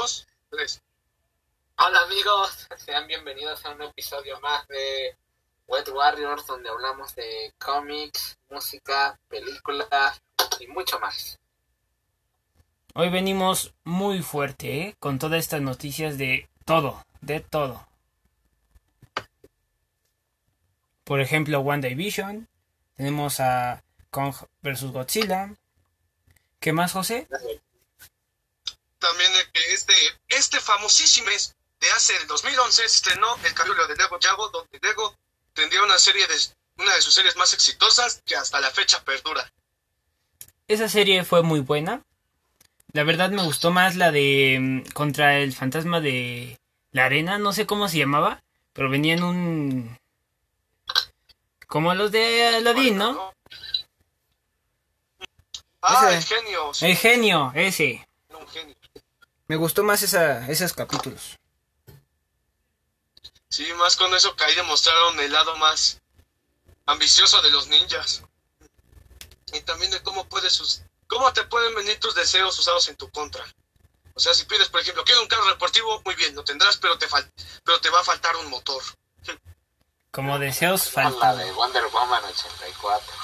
dos, 0.00 0.26
tres. 0.48 0.80
Hola 1.76 2.00
amigos, 2.04 2.66
sean 2.78 3.06
bienvenidos 3.06 3.62
a 3.66 3.72
un 3.72 3.82
episodio 3.82 4.40
más 4.40 4.66
de 4.68 5.14
Wet 5.66 5.88
Warriors 5.90 6.46
donde 6.46 6.70
hablamos 6.70 7.14
de 7.16 7.52
cómics, 7.58 8.38
música, 8.48 9.20
películas 9.28 10.22
y 10.58 10.68
mucho 10.68 10.98
más. 11.00 11.38
Hoy 12.94 13.10
venimos 13.10 13.74
muy 13.84 14.22
fuerte, 14.22 14.80
¿eh? 14.80 14.96
Con 14.98 15.18
todas 15.18 15.40
estas 15.40 15.60
noticias 15.60 16.16
de 16.16 16.48
todo, 16.64 17.04
de 17.20 17.40
todo. 17.40 17.86
Por 21.04 21.20
ejemplo, 21.20 21.60
One 21.60 21.86
Division. 21.86 22.48
Tenemos 22.94 23.38
a 23.38 23.84
Kong 24.10 24.34
vs. 24.62 24.92
Godzilla. 24.92 25.54
¿Qué 26.58 26.72
más, 26.72 26.92
José? 26.92 27.28
También 29.00 29.32
que 29.52 29.72
este, 29.72 29.94
este 30.28 30.60
famosísimo 30.60 31.26
mes 31.26 31.56
de 31.80 31.90
hace 31.90 32.16
el 32.18 32.26
2011 32.26 32.84
estrenó 32.84 33.36
el 33.42 33.54
capítulo 33.54 33.86
de 33.86 33.96
Lego 33.96 34.18
Yago, 34.20 34.48
donde 34.50 34.78
Lego 34.80 35.16
tendría 35.54 35.82
una 35.82 35.98
serie 35.98 36.26
de 36.26 36.34
una 36.76 36.94
de 36.94 37.02
sus 37.02 37.14
series 37.14 37.36
más 37.36 37.52
exitosas 37.52 38.22
que 38.24 38.36
hasta 38.36 38.60
la 38.60 38.70
fecha 38.70 39.02
perdura. 39.02 39.50
Esa 40.68 40.88
serie 40.88 41.24
fue 41.24 41.42
muy 41.42 41.60
buena. 41.60 42.02
La 42.92 43.04
verdad 43.04 43.30
me 43.30 43.42
gustó 43.42 43.70
más 43.70 43.96
la 43.96 44.10
de 44.12 44.58
mm, 44.60 44.92
contra 44.92 45.38
el 45.38 45.52
fantasma 45.54 46.00
de 46.00 46.58
la 46.92 47.06
arena, 47.06 47.38
no 47.38 47.52
sé 47.52 47.66
cómo 47.66 47.88
se 47.88 47.98
llamaba, 47.98 48.42
pero 48.72 48.90
venía 48.90 49.14
en 49.14 49.22
un 49.22 49.98
como 51.66 51.94
los 51.94 52.10
de 52.10 52.48
Aladdin, 52.48 52.98
¿no? 52.98 53.32
Ah, 55.82 56.10
Ese. 56.10 56.16
el 56.16 56.24
genio. 56.42 56.74
sí, 56.74 56.86
El 56.86 56.96
genio, 56.96 57.52
ese. 57.54 58.06
un 58.28 58.48
genio. 58.48 58.76
Me 59.50 59.56
gustó 59.56 59.82
más 59.82 60.00
esa, 60.00 60.48
esos 60.48 60.72
capítulos. 60.72 61.36
Sí, 63.48 63.66
más 63.72 63.96
con 63.96 64.14
eso 64.14 64.36
que 64.36 64.44
ahí 64.44 64.54
demostraron 64.54 65.18
el 65.18 65.32
lado 65.32 65.56
más 65.56 66.00
ambicioso 66.86 67.42
de 67.42 67.50
los 67.50 67.66
ninjas. 67.66 68.22
Y 69.52 69.60
también 69.62 69.90
de 69.90 70.00
cómo 70.04 70.24
puedes 70.28 70.84
cómo 71.08 71.32
te 71.32 71.42
pueden 71.42 71.74
venir 71.74 71.98
tus 71.98 72.14
deseos 72.14 72.56
usados 72.60 72.86
en 72.90 72.94
tu 72.94 73.10
contra. 73.10 73.44
O 74.14 74.20
sea, 74.20 74.34
si 74.34 74.44
pides, 74.44 74.68
por 74.68 74.82
ejemplo, 74.82 75.02
quiero 75.02 75.20
un 75.20 75.26
carro 75.26 75.48
deportivo, 75.48 76.00
muy 76.04 76.14
bien, 76.14 76.32
lo 76.36 76.44
tendrás, 76.44 76.76
pero 76.76 76.96
te 76.96 77.08
fal 77.08 77.28
pero 77.64 77.80
te 77.80 77.90
va 77.90 77.98
a 77.98 78.04
faltar 78.04 78.36
un 78.36 78.50
motor. 78.50 78.84
Como 80.12 80.38
deseos 80.38 80.94
La 80.94 81.10
faltan. 81.10 81.38
de 81.38 81.50
Wonder 81.54 81.88
Woman 81.88 82.22
84. 82.22 83.14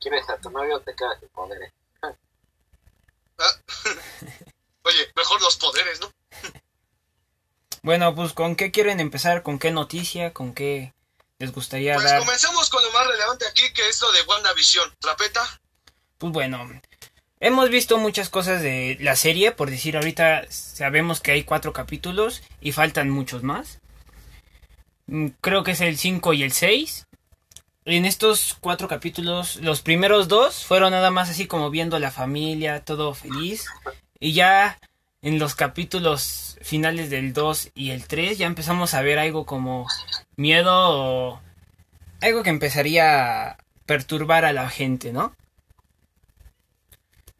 ¿Quieres 0.00 0.28
a 0.28 0.36
tu 0.38 0.50
novio 0.50 0.78
o 0.78 0.80
te 0.80 0.96
quedas 0.96 1.20
sin 1.20 1.28
poderes? 1.28 1.72
Ah. 2.02 2.12
Oye, 4.88 5.06
mejor 5.16 5.40
los 5.42 5.56
poderes, 5.56 6.00
¿no? 6.00 6.10
Bueno, 7.82 8.14
pues 8.14 8.32
¿con 8.32 8.56
qué 8.56 8.70
quieren 8.70 9.00
empezar? 9.00 9.42
¿Con 9.42 9.58
qué 9.58 9.70
noticia? 9.70 10.32
¿Con 10.32 10.52
qué 10.54 10.92
les 11.38 11.52
gustaría 11.52 11.94
Pues 11.94 12.06
dar? 12.06 12.18
comencemos 12.20 12.68
con 12.70 12.82
lo 12.82 12.90
más 12.92 13.06
relevante 13.06 13.46
aquí, 13.46 13.62
que 13.72 13.88
es 13.88 14.00
lo 14.00 14.10
de 14.12 14.22
WandaVision. 14.22 14.94
Trapeta, 14.98 15.60
Pues 16.18 16.32
bueno, 16.32 16.68
hemos 17.40 17.68
visto 17.70 17.98
muchas 17.98 18.30
cosas 18.30 18.62
de 18.62 18.96
la 19.00 19.14
serie, 19.14 19.52
por 19.52 19.70
decir 19.70 19.96
ahorita 19.96 20.50
sabemos 20.50 21.20
que 21.20 21.32
hay 21.32 21.44
cuatro 21.44 21.72
capítulos 21.72 22.42
y 22.60 22.72
faltan 22.72 23.10
muchos 23.10 23.42
más. 23.42 23.78
Mm, 25.06 25.28
Creo 25.40 25.62
que 25.62 25.72
es 25.72 25.80
el 25.80 25.96
5 25.98 26.32
y 26.32 26.42
el 26.42 26.52
6. 26.52 27.04
En 27.84 28.04
estos 28.04 28.54
cuatro 28.60 28.86
capítulos, 28.88 29.56
los 29.56 29.80
primeros 29.80 30.28
dos 30.28 30.64
fueron 30.66 30.90
nada 30.90 31.10
más 31.10 31.30
así 31.30 31.46
como 31.46 31.70
viendo 31.70 31.96
a 31.96 32.00
la 32.00 32.10
familia, 32.10 32.84
todo 32.84 33.14
feliz. 33.14 33.64
Y 34.20 34.32
ya 34.32 34.78
en 35.22 35.38
los 35.38 35.54
capítulos 35.54 36.58
finales 36.62 37.10
del 37.10 37.32
2 37.32 37.70
y 37.74 37.90
el 37.90 38.06
3 38.06 38.38
ya 38.38 38.46
empezamos 38.46 38.94
a 38.94 39.02
ver 39.02 39.18
algo 39.18 39.46
como 39.46 39.86
miedo 40.36 40.72
o 40.72 41.40
algo 42.20 42.42
que 42.42 42.50
empezaría 42.50 43.50
a 43.50 43.58
perturbar 43.86 44.44
a 44.44 44.52
la 44.52 44.68
gente, 44.68 45.12
¿no? 45.12 45.34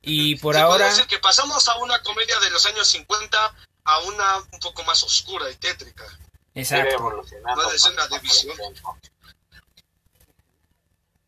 Y 0.03 0.37
por 0.37 0.55
se 0.55 0.61
puede 0.61 0.73
ahora, 0.73 0.87
decir 0.87 1.07
que 1.07 1.19
pasamos 1.19 1.69
a 1.69 1.77
una 1.79 2.01
comedia 2.03 2.39
de 2.41 2.51
los 2.51 2.65
años 2.67 2.89
50 2.89 3.55
a 3.85 3.99
una 4.01 4.37
un 4.53 4.61
poco 4.61 4.85
más 4.85 5.03
oscura 5.03 5.51
y 5.51 5.57
tétrica. 5.57 6.05
Exacto. 6.55 7.25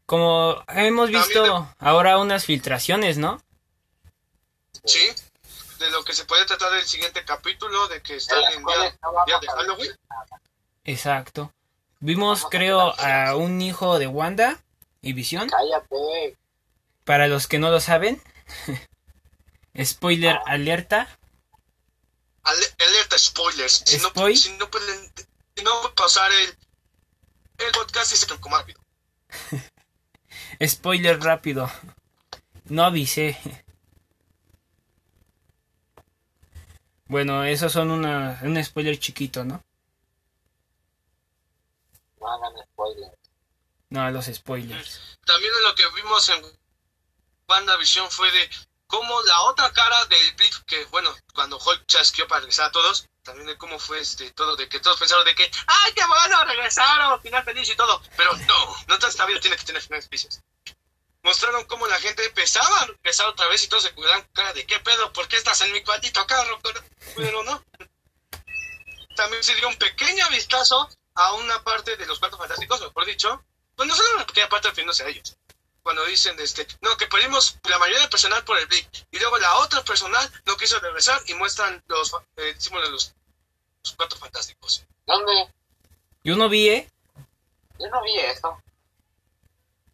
Como 0.06 0.64
hemos 0.68 1.08
visto 1.10 1.44
También 1.44 1.74
ahora 1.78 2.18
unas 2.18 2.44
filtraciones, 2.44 3.18
¿no? 3.18 3.40
Sí, 4.84 5.10
de 5.80 5.90
lo 5.90 6.04
que 6.04 6.12
se 6.12 6.24
puede 6.26 6.44
tratar 6.44 6.70
del 6.72 6.84
siguiente 6.84 7.24
capítulo, 7.24 7.88
de 7.88 8.02
que 8.02 8.16
están 8.16 8.38
En 8.52 8.64
día, 8.64 9.38
de 9.40 9.48
Halloween. 9.48 9.90
Exacto. 10.84 11.52
Vimos, 12.00 12.46
creo, 12.50 12.94
a 13.00 13.34
un 13.34 13.60
hijo 13.62 13.98
de 13.98 14.06
Wanda 14.06 14.62
y 15.00 15.14
Visión. 15.14 15.48
Cállate. 15.48 16.36
Para 17.04 17.26
los 17.28 17.46
que 17.46 17.58
no 17.58 17.70
lo 17.70 17.80
saben, 17.80 18.22
spoiler 19.84 20.38
alerta. 20.46 21.08
Ale- 22.42 22.74
alerta 22.78 23.18
spoilers. 23.18 23.82
Si 23.86 23.98
no, 23.98 24.10
si 24.36 24.52
no 24.58 24.70
pueden, 24.70 25.12
si 25.56 25.64
no 25.64 25.94
pasar 25.94 26.30
el, 26.30 26.58
el 27.66 27.72
podcast 27.72 28.12
y 28.12 28.16
se 28.16 28.26
como 28.38 28.56
rápido. 28.56 28.80
Spoiler 30.66 31.18
rápido. 31.20 31.70
No 32.66 32.84
avisé. 32.84 33.38
Bueno, 37.10 37.42
esos 37.42 37.72
son 37.72 37.90
una, 37.90 38.38
un 38.42 38.64
spoiler 38.64 38.96
chiquito, 38.96 39.42
¿no? 39.44 39.64
No 42.20 42.32
hagan 42.32 42.52
spoilers. 42.72 43.18
No, 43.88 44.08
los 44.12 44.26
spoilers. 44.26 45.18
También 45.26 45.52
lo 45.64 45.74
que 45.74 45.82
vimos 45.96 46.28
en 46.28 46.40
WandaVision 47.48 48.08
fue 48.12 48.30
de 48.30 48.48
cómo 48.86 49.20
la 49.22 49.40
otra 49.42 49.72
cara 49.72 50.04
del 50.04 50.34
Blip, 50.36 50.54
que 50.66 50.84
bueno, 50.84 51.12
cuando 51.34 51.58
Hulk 51.58 51.84
chasqueó 51.86 52.28
para 52.28 52.42
regresar 52.42 52.66
a 52.66 52.70
todos, 52.70 53.08
también 53.24 53.48
de 53.48 53.58
cómo 53.58 53.80
fue 53.80 53.98
este 53.98 54.30
todo, 54.30 54.54
de 54.54 54.68
que 54.68 54.78
todos 54.78 54.96
pensaron 54.96 55.24
de 55.24 55.34
que, 55.34 55.50
¡ay, 55.66 55.92
qué 55.92 56.06
bueno, 56.06 56.44
regresaron! 56.44 57.20
Final 57.22 57.42
feliz 57.42 57.68
y 57.70 57.74
todo. 57.74 58.00
Pero 58.16 58.36
no, 58.36 58.76
no 58.86 58.98
toda 59.00 59.08
esta 59.08 59.26
vida 59.26 59.40
tiene 59.40 59.56
que 59.56 59.64
tener 59.64 59.82
finales 59.82 60.06
felices. 60.06 60.40
Mostraron 61.22 61.64
cómo 61.64 61.86
la 61.86 62.00
gente 62.00 62.24
empezaba 62.24 62.80
a 62.80 62.86
regresar 62.86 63.28
otra 63.28 63.46
vez 63.48 63.62
y 63.62 63.68
todos 63.68 63.82
se 63.82 63.92
cuidaban 63.92 64.26
cara 64.32 64.52
de, 64.54 64.64
¿qué 64.64 64.80
pedo? 64.80 65.12
¿Por 65.12 65.28
qué 65.28 65.36
estás 65.36 65.60
en 65.60 65.72
mi 65.72 65.82
cuartito 65.82 66.26
carro? 66.26 66.58
Pero, 67.16 67.42
no. 67.42 67.62
También 69.16 69.42
se 69.42 69.54
dio 69.54 69.68
un 69.68 69.76
pequeño 69.76 70.28
vistazo 70.30 70.88
a 71.14 71.34
una 71.34 71.62
parte 71.62 71.96
de 71.96 72.06
los 72.06 72.18
cuatro 72.18 72.38
fantásticos, 72.38 72.80
mejor 72.80 73.04
dicho, 73.04 73.44
pues 73.76 73.86
no 73.88 73.94
solo 73.94 74.16
una 74.16 74.26
pequeña 74.26 74.48
parte 74.48 74.68
refiriéndose 74.68 75.04
a 75.04 75.08
ellos. 75.08 75.36
Cuando 75.82 76.04
dicen, 76.06 76.38
este, 76.40 76.66
no, 76.80 76.96
que 76.96 77.06
perdimos 77.06 77.58
la 77.68 77.78
mayoría 77.78 78.00
del 78.00 78.10
personal 78.10 78.44
por 78.44 78.58
el 78.58 78.66
Blip. 78.66 78.86
Y 79.10 79.18
luego 79.18 79.38
la 79.38 79.56
otra 79.56 79.82
personal 79.82 80.30
no 80.46 80.56
quiso 80.56 80.78
regresar 80.78 81.20
y 81.26 81.34
muestran 81.34 81.82
los 81.86 82.12
eh, 82.36 82.54
símbolos 82.58 82.88
de 82.88 82.92
los, 82.92 83.14
los 83.84 83.94
cuatro 83.94 84.18
fantásticos. 84.18 84.84
¿Dónde? 85.06 85.52
Yo 86.22 86.36
no 86.36 86.48
vi, 86.48 86.68
¿eh? 86.68 86.90
Yo 87.78 87.88
no 87.88 88.02
vi 88.02 88.18
eso. 88.18 88.62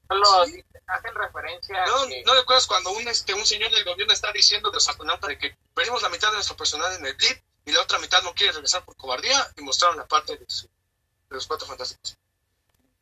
Solo 0.08 0.44
Sí. 0.46 0.64
Hacen 0.86 1.14
referencia 1.14 1.82
a 1.82 1.86
¿No, 1.86 2.06
que 2.06 2.22
¿No 2.24 2.34
recuerdas 2.34 2.66
cuando 2.66 2.90
un, 2.92 3.06
este, 3.08 3.34
un 3.34 3.44
señor 3.46 3.70
del 3.72 3.84
gobierno 3.84 4.12
está 4.12 4.32
diciendo 4.32 4.70
de 4.70 4.76
los 4.76 4.88
astronautas 4.88 5.28
de 5.28 5.38
que 5.38 5.56
perdimos 5.74 6.02
la 6.02 6.08
mitad 6.08 6.28
de 6.28 6.34
nuestro 6.34 6.56
personal 6.56 6.92
en 6.94 7.04
el 7.06 7.14
Blip 7.14 7.38
y 7.64 7.72
la 7.72 7.82
otra 7.82 7.98
mitad 7.98 8.22
no 8.22 8.32
quiere 8.34 8.52
regresar 8.52 8.84
por 8.84 8.96
cobardía 8.96 9.46
y 9.56 9.62
mostraron 9.62 9.96
la 9.96 10.06
parte 10.06 10.36
de, 10.36 10.44
su- 10.48 10.66
de 10.68 11.34
los 11.34 11.46
cuatro 11.46 11.66
fantásticos? 11.66 12.16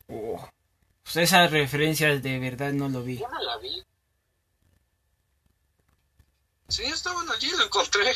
Oh. 0.07 0.49
Pues 1.03 1.17
esas 1.17 1.51
referencias 1.51 2.21
de 2.23 2.39
verdad 2.39 2.71
no 2.73 2.89
lo 2.89 3.03
vi. 3.03 3.19
yo 3.19 3.27
no 3.29 3.39
la 3.41 3.57
vi. 3.57 3.83
Sí, 6.67 6.83
estaban 6.85 7.29
allí, 7.31 7.51
lo 7.51 7.65
encontré. 7.65 8.13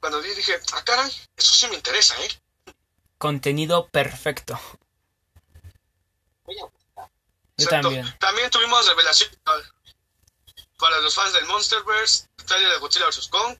Cuando 0.00 0.20
vi 0.20 0.28
dije, 0.34 0.54
ah, 0.74 0.82
caray, 0.84 1.10
eso 1.36 1.54
sí 1.54 1.68
me 1.68 1.76
interesa, 1.76 2.14
¿eh? 2.24 2.28
Contenido 3.18 3.88
perfecto. 3.88 4.58
Voy 6.44 6.56
a 6.58 6.66
Yo 7.58 7.64
Exacto. 7.64 7.88
también. 7.88 8.18
También 8.18 8.50
tuvimos 8.50 8.86
revelación 8.86 9.30
para- 10.78 11.00
los 11.00 11.14
fans 11.14 11.32
del 11.32 11.46
Monsterverse, 11.46 12.28
trailer 12.46 12.70
de 12.72 12.78
Godzilla 12.78 13.06
vs. 13.06 13.28
Kong. 13.28 13.58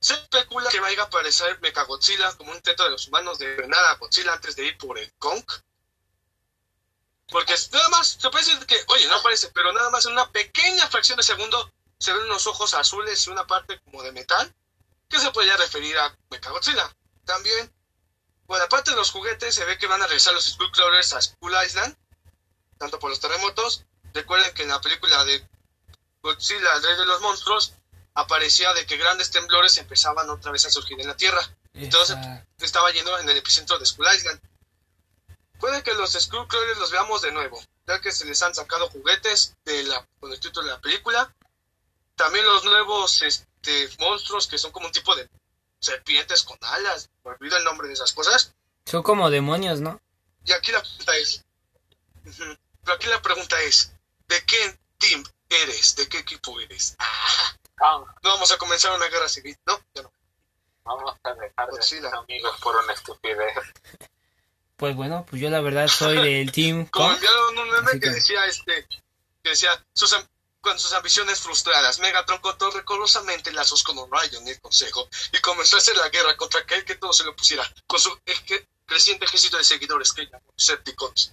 Se 0.00 0.14
especula 0.14 0.68
que 0.68 0.80
vaya 0.80 1.02
a 1.02 1.04
aparecer 1.06 1.60
Mechagodzilla 1.60 2.32
como 2.36 2.50
un 2.50 2.56
intento 2.56 2.84
de 2.84 2.90
los 2.90 3.06
humanos 3.06 3.38
de 3.38 3.54
frenar 3.54 3.84
a 3.84 3.94
Godzilla 3.96 4.32
antes 4.34 4.56
de 4.56 4.64
ir 4.66 4.76
por 4.78 4.98
el 4.98 5.10
Kong. 5.18 5.44
Porque 7.28 7.54
nada 7.72 7.88
más, 7.88 8.08
se 8.20 8.28
puede 8.30 8.44
decir 8.44 8.66
que, 8.66 8.84
oye, 8.88 9.06
no 9.06 9.16
aparece, 9.16 9.48
pero 9.54 9.72
nada 9.72 9.88
más 9.90 10.04
en 10.04 10.12
una 10.12 10.30
pequeña 10.30 10.86
fracción 10.88 11.16
de 11.16 11.22
segundo 11.22 11.72
se 11.98 12.12
ven 12.12 12.24
unos 12.24 12.46
ojos 12.46 12.74
azules 12.74 13.26
y 13.26 13.30
una 13.30 13.46
parte 13.46 13.80
como 13.84 14.02
de 14.02 14.12
metal 14.12 14.52
que 15.08 15.18
se 15.20 15.30
podría 15.30 15.56
referir 15.56 15.96
a 15.98 16.14
Mechagodzilla. 16.30 16.94
También, 17.24 17.72
por 18.46 18.58
la 18.58 18.68
parte 18.68 18.90
de 18.90 18.96
los 18.96 19.10
juguetes, 19.10 19.54
se 19.54 19.64
ve 19.64 19.78
que 19.78 19.86
van 19.86 20.02
a 20.02 20.06
regresar 20.06 20.34
los 20.34 20.44
Skullcrawlers 20.44 21.12
a 21.14 21.22
Skull 21.22 21.54
Island, 21.64 21.96
tanto 22.82 22.98
por 22.98 23.10
los 23.10 23.20
terremotos. 23.20 23.84
Recuerden 24.12 24.52
que 24.54 24.64
en 24.64 24.68
la 24.68 24.80
película 24.80 25.24
de 25.24 25.46
Godzilla, 26.20 26.74
el 26.74 26.82
rey 26.82 26.96
de 26.96 27.06
los 27.06 27.20
monstruos, 27.20 27.74
aparecía 28.14 28.74
de 28.74 28.84
que 28.86 28.96
grandes 28.96 29.30
temblores 29.30 29.78
empezaban 29.78 30.28
otra 30.28 30.50
vez 30.50 30.66
a 30.66 30.70
surgir 30.70 31.00
en 31.00 31.06
la 31.06 31.16
Tierra. 31.16 31.40
Entonces 31.74 32.16
Exacto. 32.16 32.64
estaba 32.64 32.90
yendo 32.90 33.16
en 33.20 33.28
el 33.28 33.36
epicentro 33.36 33.78
de 33.78 33.86
Skull 33.86 34.08
Island. 34.16 34.40
Puede 35.60 35.84
que 35.84 35.94
los 35.94 36.12
Skullcrawlers 36.12 36.80
los 36.80 36.90
veamos 36.90 37.22
de 37.22 37.30
nuevo, 37.30 37.62
ya 37.86 38.00
que 38.00 38.10
se 38.10 38.24
les 38.24 38.42
han 38.42 38.52
sacado 38.52 38.90
juguetes 38.90 39.54
de 39.64 39.84
la, 39.84 40.04
con 40.18 40.32
el 40.32 40.40
título 40.40 40.66
de 40.66 40.72
la 40.72 40.80
película. 40.80 41.32
También 42.16 42.44
los 42.44 42.64
nuevos 42.64 43.22
este, 43.22 43.88
monstruos 44.00 44.48
que 44.48 44.58
son 44.58 44.72
como 44.72 44.86
un 44.86 44.92
tipo 44.92 45.14
de 45.14 45.30
serpientes 45.78 46.42
con 46.42 46.58
alas. 46.62 47.10
Me 47.24 47.30
olvido 47.30 47.56
el 47.56 47.64
nombre 47.64 47.86
de 47.86 47.94
esas 47.94 48.12
cosas. 48.12 48.52
Son 48.86 49.04
como 49.04 49.30
demonios, 49.30 49.80
¿no? 49.80 50.00
Y 50.44 50.50
aquí 50.50 50.72
la 50.72 50.80
pregunta 50.82 51.16
es. 51.16 51.44
pero 52.84 52.96
aquí 52.96 53.06
la 53.08 53.22
pregunta 53.22 53.60
es, 53.62 53.92
¿de 54.28 54.44
qué 54.44 54.78
team 54.98 55.24
eres? 55.48 55.96
¿De 55.96 56.08
qué 56.08 56.18
equipo 56.18 56.58
eres? 56.60 56.94
Ah, 56.98 57.56
Kong, 57.78 58.06
no 58.22 58.30
vamos 58.30 58.50
a 58.52 58.58
comenzar 58.58 58.92
una 58.92 59.08
guerra 59.08 59.28
civil, 59.28 59.56
¿no? 59.66 59.80
Ya 59.94 60.02
no. 60.02 60.12
vamos 60.84 61.14
a 61.22 61.34
dejar 61.34 61.66
de 61.66 61.72
Godzilla. 61.72 62.10
ser 62.10 62.14
amigos 62.18 62.56
por 62.60 62.76
una 62.76 62.92
estupidez. 62.92 63.54
Pues 64.76 64.96
bueno, 64.96 65.24
pues 65.28 65.40
yo 65.40 65.48
la 65.50 65.60
verdad 65.60 65.86
soy 65.88 66.16
del 66.16 66.50
Team 66.52 66.86
Como 66.90 67.12
enviaron 67.12 67.58
un 67.58 67.70
meme 67.70 67.92
que 67.92 68.00
que- 68.00 68.10
decía 68.10 68.46
este, 68.46 68.86
que 69.42 69.50
decía 69.50 69.84
sus 69.94 70.16
con 70.60 70.78
sus 70.78 70.92
ambiciones 70.92 71.40
frustradas, 71.40 71.98
Megatron 71.98 72.38
cortó 72.38 72.70
rigurosamente 72.70 73.50
lazos 73.50 73.82
con 73.82 73.98
Orion 73.98 74.46
y 74.46 74.50
el 74.50 74.60
Consejo 74.60 75.08
y 75.32 75.38
comenzó 75.40 75.74
a 75.74 75.80
hacer 75.80 75.96
la 75.96 76.08
guerra 76.08 76.36
contra 76.36 76.60
aquel 76.60 76.84
que 76.84 76.94
todo 76.94 77.12
se 77.12 77.24
le 77.24 77.32
pusiera, 77.32 77.68
con 77.88 77.98
su 77.98 78.16
creciente 78.86 79.24
ejército 79.24 79.56
de 79.58 79.64
seguidores 79.64 80.12
que 80.12 80.24
llamó 80.26 80.52
Decepticons, 80.56 81.32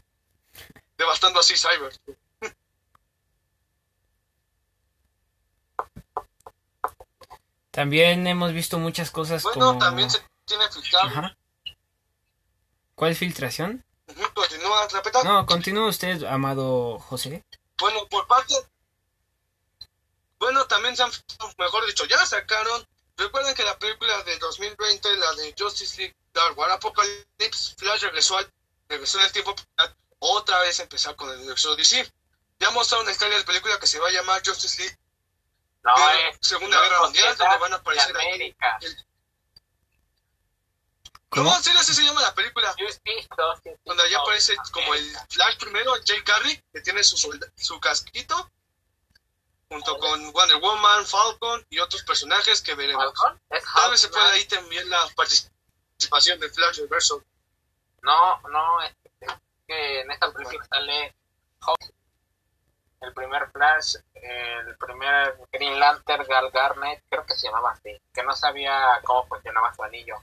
devastando 1.00 1.40
así 1.40 1.56
Cyber. 1.58 1.94
También 7.72 8.28
hemos 8.28 8.52
visto 8.52 8.78
muchas 8.78 9.10
cosas 9.10 9.42
Bueno, 9.44 9.68
como... 9.68 9.80
también 9.80 10.10
se 10.12 10.22
tiene 10.46 10.70
filtrado. 10.70 11.08
Ajá. 11.08 11.38
¿Cuál 12.96 13.16
filtración? 13.16 13.86
Continúa, 14.34 14.88
repita. 14.92 15.24
No, 15.24 15.46
continúa 15.46 15.88
usted, 15.88 16.24
amado 16.24 17.00
José. 17.00 17.46
Bueno, 17.80 18.06
por 18.10 18.28
parte. 18.28 18.56
Bueno, 20.40 20.66
también 20.68 20.98
se 20.98 21.04
han, 21.04 21.12
mejor 21.58 21.86
dicho, 21.86 22.06
ya 22.06 22.26
sacaron. 22.26 22.86
Recuerden 23.16 23.56
que 23.56 23.64
la 23.64 23.78
película 23.78 24.22
de 24.24 24.38
2020, 24.40 25.16
la 25.18 25.32
de 25.34 25.56
Justice 25.58 25.98
League 25.98 26.16
Dark 26.34 26.58
War 26.58 26.72
Apocalypse, 26.72 27.76
Flash 27.78 28.02
regresó, 28.02 28.38
al, 28.38 28.50
regresó 28.90 29.20
en 29.20 29.26
el 29.26 29.32
tiempo 29.32 29.56
otra 30.20 30.60
vez 30.60 30.80
empezar 30.80 31.16
con 31.16 31.30
el 31.32 31.38
universo 31.40 31.76
DC. 31.76 32.12
Ya 32.60 32.70
mostraron 32.72 33.08
el 33.10 33.18
trailer 33.18 33.40
de 33.40 33.46
película 33.46 33.80
que 33.80 33.88
se 33.88 34.00
va 34.00 34.10
a 34.10 34.12
llamar 34.12 34.42
Justice 34.46 34.82
League 34.82 34.98
No 35.84 35.94
es 36.12 36.38
Segunda 36.42 36.76
no, 36.76 36.84
Guerra 36.84 37.02
Mundial, 37.04 37.38
donde 37.38 37.58
van 37.58 37.74
a 37.74 37.76
aparecer. 37.78 38.16
América. 38.18 38.80
¿Cómo? 41.30 41.56
¿En 41.56 41.64
serio 41.64 41.80
así 41.80 41.94
se 41.94 42.04
llama 42.04 42.22
la 42.22 42.34
película? 42.34 42.74
Justice 42.78 43.28
Society 43.36 43.80
Donde 43.86 44.04
allá 44.04 44.18
aparece 44.20 44.56
como 44.72 44.94
el. 44.96 45.16
Flash 45.30 45.58
primero, 45.58 45.94
Jay 46.06 46.24
Carrey, 46.24 46.62
que 46.74 46.82
tiene 46.82 47.04
su, 47.04 47.18
solda- 47.18 47.52
su 47.56 47.80
casquito, 47.80 48.50
junto 49.70 49.98
con 50.00 50.32
Wonder 50.34 50.58
Woman, 50.58 51.06
Falcon 51.06 51.66
y 51.70 51.80
otros 51.80 52.02
personajes 52.04 52.62
que 52.62 52.74
veremos. 52.74 53.06
¿Falcon? 53.06 53.40
¿Es 53.52 53.64
Tal 53.74 53.92
vez 53.92 54.00
se 54.02 54.10
pueda 54.10 54.32
ahí 54.32 54.46
también 54.46 54.90
la 54.90 55.08
participación 55.16 56.40
de 56.40 56.50
Flash 56.50 56.80
Reverso. 56.80 57.24
No, 58.02 58.42
no, 58.50 58.82
es 58.82 58.94
que 59.70 60.02
en 60.02 60.12
esta 60.12 60.32
película 60.32 60.66
sale 60.66 61.16
el 63.02 63.14
primer 63.14 63.50
Flash, 63.52 63.96
el 64.16 64.76
primer 64.78 65.38
Green 65.52 65.80
Lantern, 65.80 66.26
Gal 66.28 66.50
Garnet, 66.52 67.04
creo 67.08 67.26
que 67.26 67.36
se 67.36 67.48
llamaba 67.48 67.72
así, 67.72 68.02
que 68.12 68.24
no 68.24 68.36
sabía 68.36 69.00
cómo 69.04 69.28
funcionaba 69.28 69.74
su 69.74 69.84
anillo, 69.84 70.16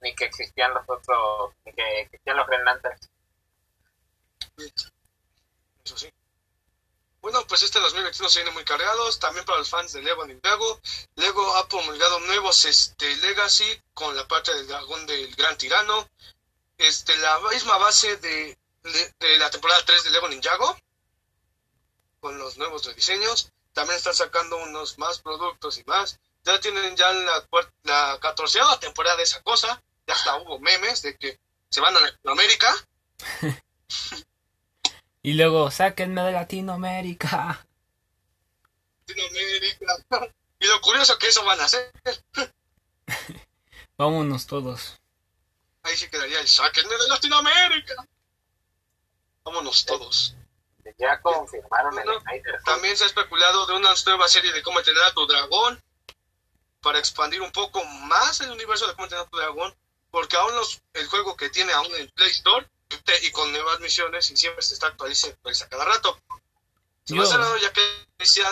ni 0.00 0.14
que 0.14 0.26
existían 0.26 0.72
los 0.72 0.88
otros, 0.88 1.54
ni 1.64 1.72
que 1.72 2.00
existían 2.02 2.36
los 2.36 2.46
Green 2.46 2.64
Lanterns. 2.64 3.10
Eso 5.84 5.96
sí. 5.96 6.12
Bueno, 7.20 7.44
pues 7.48 7.62
este 7.62 7.80
2021 7.80 8.30
se 8.30 8.38
viene 8.40 8.54
muy 8.54 8.64
cargados, 8.64 9.18
también 9.18 9.44
para 9.44 9.58
los 9.58 9.68
fans 9.68 9.92
de 9.92 10.02
Lego 10.02 10.24
Ninjago. 10.24 10.80
Lego 11.16 11.56
ha 11.56 11.68
promulgado 11.68 12.20
nuevos 12.20 12.64
este, 12.64 13.16
Legacy 13.16 13.82
con 13.92 14.16
la 14.16 14.26
parte 14.28 14.54
del 14.54 14.68
dragón 14.68 15.04
del 15.06 15.34
gran 15.34 15.58
tirano. 15.58 16.08
Este, 16.78 17.16
la 17.16 17.40
misma 17.50 17.76
base 17.78 18.16
de, 18.18 18.56
de, 18.92 19.14
de 19.20 19.38
la 19.38 19.50
temporada 19.50 19.84
3 19.84 20.04
de 20.04 20.10
Lego 20.10 20.28
Ninjago 20.28 20.78
con 22.20 22.38
los 22.38 22.56
nuevos 22.58 22.84
rediseños. 22.84 23.52
También 23.72 23.96
están 23.96 24.14
sacando 24.14 24.56
unos 24.56 24.98
más 24.98 25.20
productos 25.20 25.78
y 25.78 25.84
más. 25.84 26.18
Ya 26.44 26.58
tienen 26.60 26.96
ya 26.96 27.12
la, 27.12 27.46
la 27.84 28.18
14 28.20 28.58
temporada 28.80 29.16
de 29.16 29.22
esa 29.22 29.42
cosa. 29.42 29.82
Ya 30.06 30.14
hasta 30.14 30.36
hubo 30.36 30.58
memes 30.58 31.02
de 31.02 31.16
que 31.16 31.38
se 31.70 31.80
van 31.80 31.96
a 31.96 32.00
Latinoamérica. 32.00 32.74
Y 35.20 35.34
luego, 35.34 35.70
sáquenme 35.70 36.22
de 36.22 36.32
Latinoamérica. 36.32 37.66
Latinoamérica. 39.06 39.96
Y 40.60 40.66
lo 40.66 40.80
curioso 40.80 41.18
que 41.18 41.28
eso 41.28 41.44
van 41.44 41.60
a 41.60 41.66
hacer. 41.66 41.92
Vámonos 43.96 44.46
todos. 44.46 44.98
Ahí 45.82 45.96
sí 45.96 46.08
quedaría 46.08 46.40
el 46.40 46.48
sáquenme 46.48 46.96
de 46.96 47.08
Latinoamérica. 47.08 47.94
Vámonos 49.48 49.86
todos. 49.86 50.34
Ya 50.98 51.20
confirmaron 51.22 51.98
el 51.98 52.20
Snyder. 52.20 52.62
También 52.64 52.96
se 52.96 53.04
ha 53.04 53.06
especulado 53.06 53.66
de 53.66 53.74
una 53.74 53.94
nueva 54.04 54.28
serie 54.28 54.52
de 54.52 54.62
cómo 54.62 54.78
entrenar 54.78 55.04
a 55.06 55.14
tu 55.14 55.26
dragón. 55.26 55.82
Para 56.82 56.98
expandir 56.98 57.40
un 57.40 57.50
poco 57.50 57.82
más 57.84 58.40
el 58.40 58.50
universo 58.50 58.86
de 58.86 58.92
cómo 58.92 59.04
entrenar 59.04 59.26
a 59.26 59.30
tu 59.30 59.38
dragón. 59.38 59.74
Porque 60.10 60.36
aún 60.36 60.54
los, 60.54 60.82
el 60.92 61.06
juego 61.06 61.34
que 61.36 61.48
tiene 61.48 61.72
aún 61.72 61.94
en 61.94 62.10
Play 62.10 62.30
Store 62.30 62.68
te- 63.04 63.26
y 63.26 63.30
con 63.32 63.50
nuevas 63.52 63.80
misiones 63.80 64.30
y 64.30 64.36
siempre 64.36 64.62
se 64.62 64.74
está 64.74 64.88
actualizando 64.88 65.34
actualiza 65.36 65.68
cada 65.68 65.84
rato. 65.86 66.20
Se 67.04 67.14
me 67.14 67.24
raro 67.24 67.56
ya 67.56 67.72
que 67.72 68.06
decía, 68.18 68.46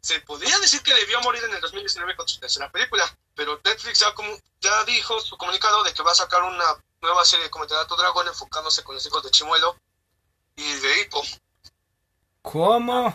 se 0.00 0.20
podría 0.20 0.58
decir 0.58 0.82
que 0.82 0.92
debió 0.94 1.20
morir 1.22 1.42
en 1.44 1.54
el 1.54 1.60
2019 1.60 2.16
con 2.16 2.28
su 2.28 2.38
tercera 2.38 2.70
película, 2.70 3.16
pero 3.34 3.58
Netflix 3.64 4.00
ya, 4.00 4.12
como, 4.14 4.36
ya 4.60 4.84
dijo 4.84 5.18
su 5.20 5.36
comunicado 5.38 5.82
de 5.84 5.94
que 5.94 6.02
va 6.02 6.12
a 6.12 6.16
sacar 6.16 6.42
una 6.42 6.64
nueva 7.02 7.24
serie 7.24 7.48
de 7.48 7.76
a 7.76 7.86
tu 7.86 7.96
dragón 7.96 8.28
enfocándose 8.28 8.82
con 8.84 8.94
los 8.94 9.04
hijos 9.04 9.22
de 9.24 9.30
Chimuelo 9.30 9.76
y 10.56 10.72
de 10.72 11.00
Hippo. 11.00 11.22
¿Cómo? 12.42 13.14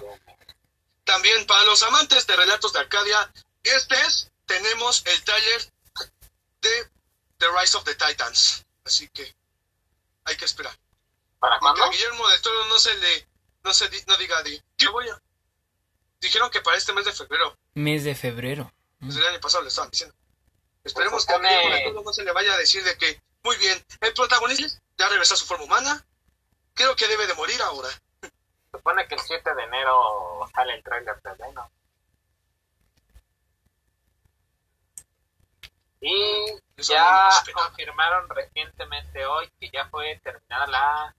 También 1.05 1.47
para 1.47 1.63
los 1.63 1.81
amantes 1.83 2.27
de 2.27 2.35
relatos 2.35 2.73
de 2.73 2.79
Arcadia, 2.79 3.31
este 3.63 3.95
es, 4.01 4.29
tenemos 4.45 5.05
el 5.05 5.23
tráiler 5.23 5.61
de 6.61 6.89
The 7.37 7.45
Rise 7.59 7.77
of 7.77 7.85
the 7.85 7.95
Titans. 7.95 8.65
Así 8.83 9.07
que 9.09 9.33
hay 10.25 10.35
que 10.35 10.45
esperar. 10.45 10.77
¿Para 11.39 11.59
cuándo? 11.59 11.81
que 11.83 11.87
a 11.87 11.91
Guillermo 11.91 12.27
del 12.27 12.41
Toro 12.41 12.65
no 12.65 12.79
se 12.79 12.93
le, 12.97 13.27
no 13.63 13.73
se 13.73 13.87
di- 13.89 14.03
no 14.07 14.17
diga 14.17 14.41
de, 14.43 14.61
¿qué 14.75 14.87
voy 14.89 15.07
a? 15.09 15.21
Dijeron 16.19 16.49
que 16.49 16.61
para 16.61 16.77
este 16.77 16.91
mes 16.93 17.05
de 17.05 17.13
febrero, 17.13 17.57
Mes 17.75 18.03
de 18.03 18.15
febrero. 18.15 18.73
desde 18.99 19.19
el 19.21 19.27
año 19.27 19.39
pasado 19.39 19.63
le 19.63 19.69
estaban 19.69 19.91
diciendo. 19.91 20.15
Esperemos 20.83 21.25
que 21.25 21.33
Pues 21.33 21.45
a 21.45 21.47
Guillermo 21.49 21.75
del 21.75 21.83
Toro 21.93 22.03
no 22.03 22.13
se 22.13 22.23
le 22.23 22.31
vaya 22.33 22.53
a 22.53 22.57
decir 22.57 22.83
de 22.83 22.97
que, 22.97 23.21
muy 23.47 23.55
bien, 23.55 23.81
el 24.01 24.13
protagonista 24.13 24.67
ya 24.97 25.07
regresó 25.07 25.35
a 25.35 25.37
su 25.37 25.45
forma 25.45 25.63
humana, 25.63 26.05
creo 26.73 26.97
que 26.97 27.07
debe 27.07 27.25
de 27.27 27.33
morir 27.33 27.61
ahora. 27.61 27.87
Supone 28.71 29.07
que 29.07 29.15
el 29.15 29.21
7 29.21 29.55
de 29.55 29.63
enero 29.63 30.45
sale 30.53 30.73
el 30.73 30.83
trailer 30.83 31.21
de 31.21 31.33
Venom. 31.35 31.69
Y 36.01 36.45
Eso 36.75 36.93
ya 36.93 37.29
no 37.47 37.53
confirmaron 37.53 38.29
recientemente 38.29 39.25
hoy 39.25 39.49
que 39.57 39.69
ya 39.69 39.87
fue 39.87 40.19
terminada 40.21 40.67
la... 40.67 41.15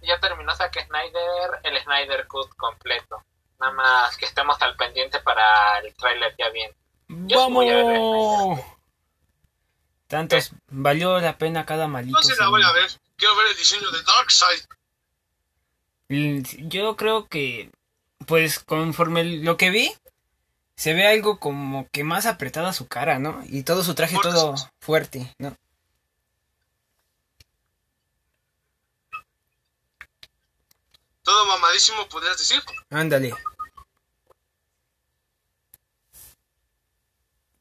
Ya 0.00 0.18
terminó 0.18 0.54
Zack 0.56 0.86
Snyder, 0.86 1.60
el 1.62 1.82
Snyder 1.82 2.26
Cut 2.26 2.54
completo. 2.56 3.22
Nada 3.60 3.72
más 3.72 4.16
que 4.16 4.24
estemos 4.24 4.60
al 4.62 4.76
pendiente 4.76 5.20
para 5.20 5.78
el 5.80 5.94
trailer 5.94 6.34
ya 6.38 6.48
bien. 6.48 6.74
Yo 7.08 7.46
sí 7.46 7.52
voy 7.52 7.68
a 7.68 7.74
ver 7.74 7.84
¡Vamos! 7.84 8.75
Tantos, 10.06 10.52
valió 10.68 11.20
la 11.20 11.36
pena 11.36 11.66
cada 11.66 11.88
malito. 11.88 12.16
No 12.16 12.22
se 12.22 12.36
la 12.36 12.48
voy 12.48 12.62
a 12.62 12.72
ver, 12.72 12.90
quiero 13.16 13.36
ver 13.36 13.48
el 13.48 13.56
diseño 13.56 13.90
de 13.90 14.02
Darkseid. 14.02 14.62
segundo. 16.08 16.48
Yo 16.68 16.96
creo 16.96 17.26
que, 17.26 17.70
pues, 18.26 18.60
conforme 18.60 19.24
lo 19.24 19.56
que 19.56 19.70
vi, 19.70 19.92
se 20.76 20.94
ve 20.94 21.06
algo 21.06 21.40
como 21.40 21.88
que 21.90 22.04
más 22.04 22.26
apretada 22.26 22.72
su 22.72 22.86
cara, 22.86 23.18
¿no? 23.18 23.42
Y 23.46 23.62
todo 23.62 23.82
su 23.82 23.94
traje 23.94 24.14
Fuerte, 24.14 24.30
todo 24.30 24.54
fuerte, 24.78 25.34
¿no? 25.38 25.56
Todo 31.22 31.46
mamadísimo, 31.46 32.06
podrías 32.08 32.38
decir. 32.38 32.62
Ándale. 32.90 33.34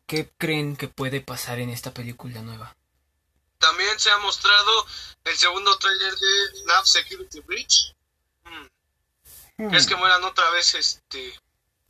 ¿Qué 0.08 0.32
creen 0.38 0.78
que 0.78 0.88
puede 0.88 1.22
pasar 1.22 1.60
en 1.60 1.70
esta 1.70 1.94
película 1.94 2.42
nueva? 2.42 2.76
También 3.58 4.00
se 4.00 4.12
ha 4.12 4.18
mostrado 4.20 4.86
el 5.24 5.36
segundo 5.38 5.78
tráiler 5.80 6.16
de 6.16 6.64
Nav 6.66 6.86
Security 6.86 7.40
Breach. 7.42 7.96
Hmm. 8.44 9.70
¿Crees 9.70 9.88
que 9.88 9.96
mueran 9.96 10.24
otra 10.24 10.50
vez 10.52 10.76
este 10.76 11.40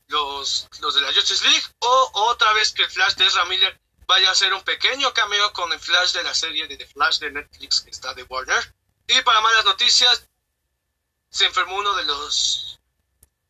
los, 0.07 0.67
los 0.81 0.95
de 0.95 1.01
la 1.01 1.13
Justice 1.13 1.43
League 1.43 1.65
o 1.79 2.11
otra 2.29 2.53
vez 2.53 2.71
que 2.71 2.83
el 2.83 2.91
Flash 2.91 3.15
de 3.15 3.25
Ezra 3.25 3.45
Miller 3.45 3.81
vaya 4.07 4.29
a 4.29 4.31
hacer 4.31 4.53
un 4.53 4.63
pequeño 4.63 5.13
cameo 5.13 5.51
con 5.51 5.71
el 5.73 5.79
Flash 5.79 6.13
de 6.13 6.23
la 6.23 6.33
serie 6.33 6.67
de 6.67 6.77
The 6.77 6.87
Flash 6.87 7.19
de 7.19 7.31
Netflix 7.31 7.81
que 7.81 7.89
está 7.89 8.13
de 8.13 8.23
Warner. 8.23 8.75
Y 9.07 9.21
para 9.21 9.41
malas 9.41 9.65
noticias, 9.65 10.27
se 11.29 11.45
enfermó 11.45 11.75
uno 11.75 11.93
de 11.95 12.05
los... 12.05 12.79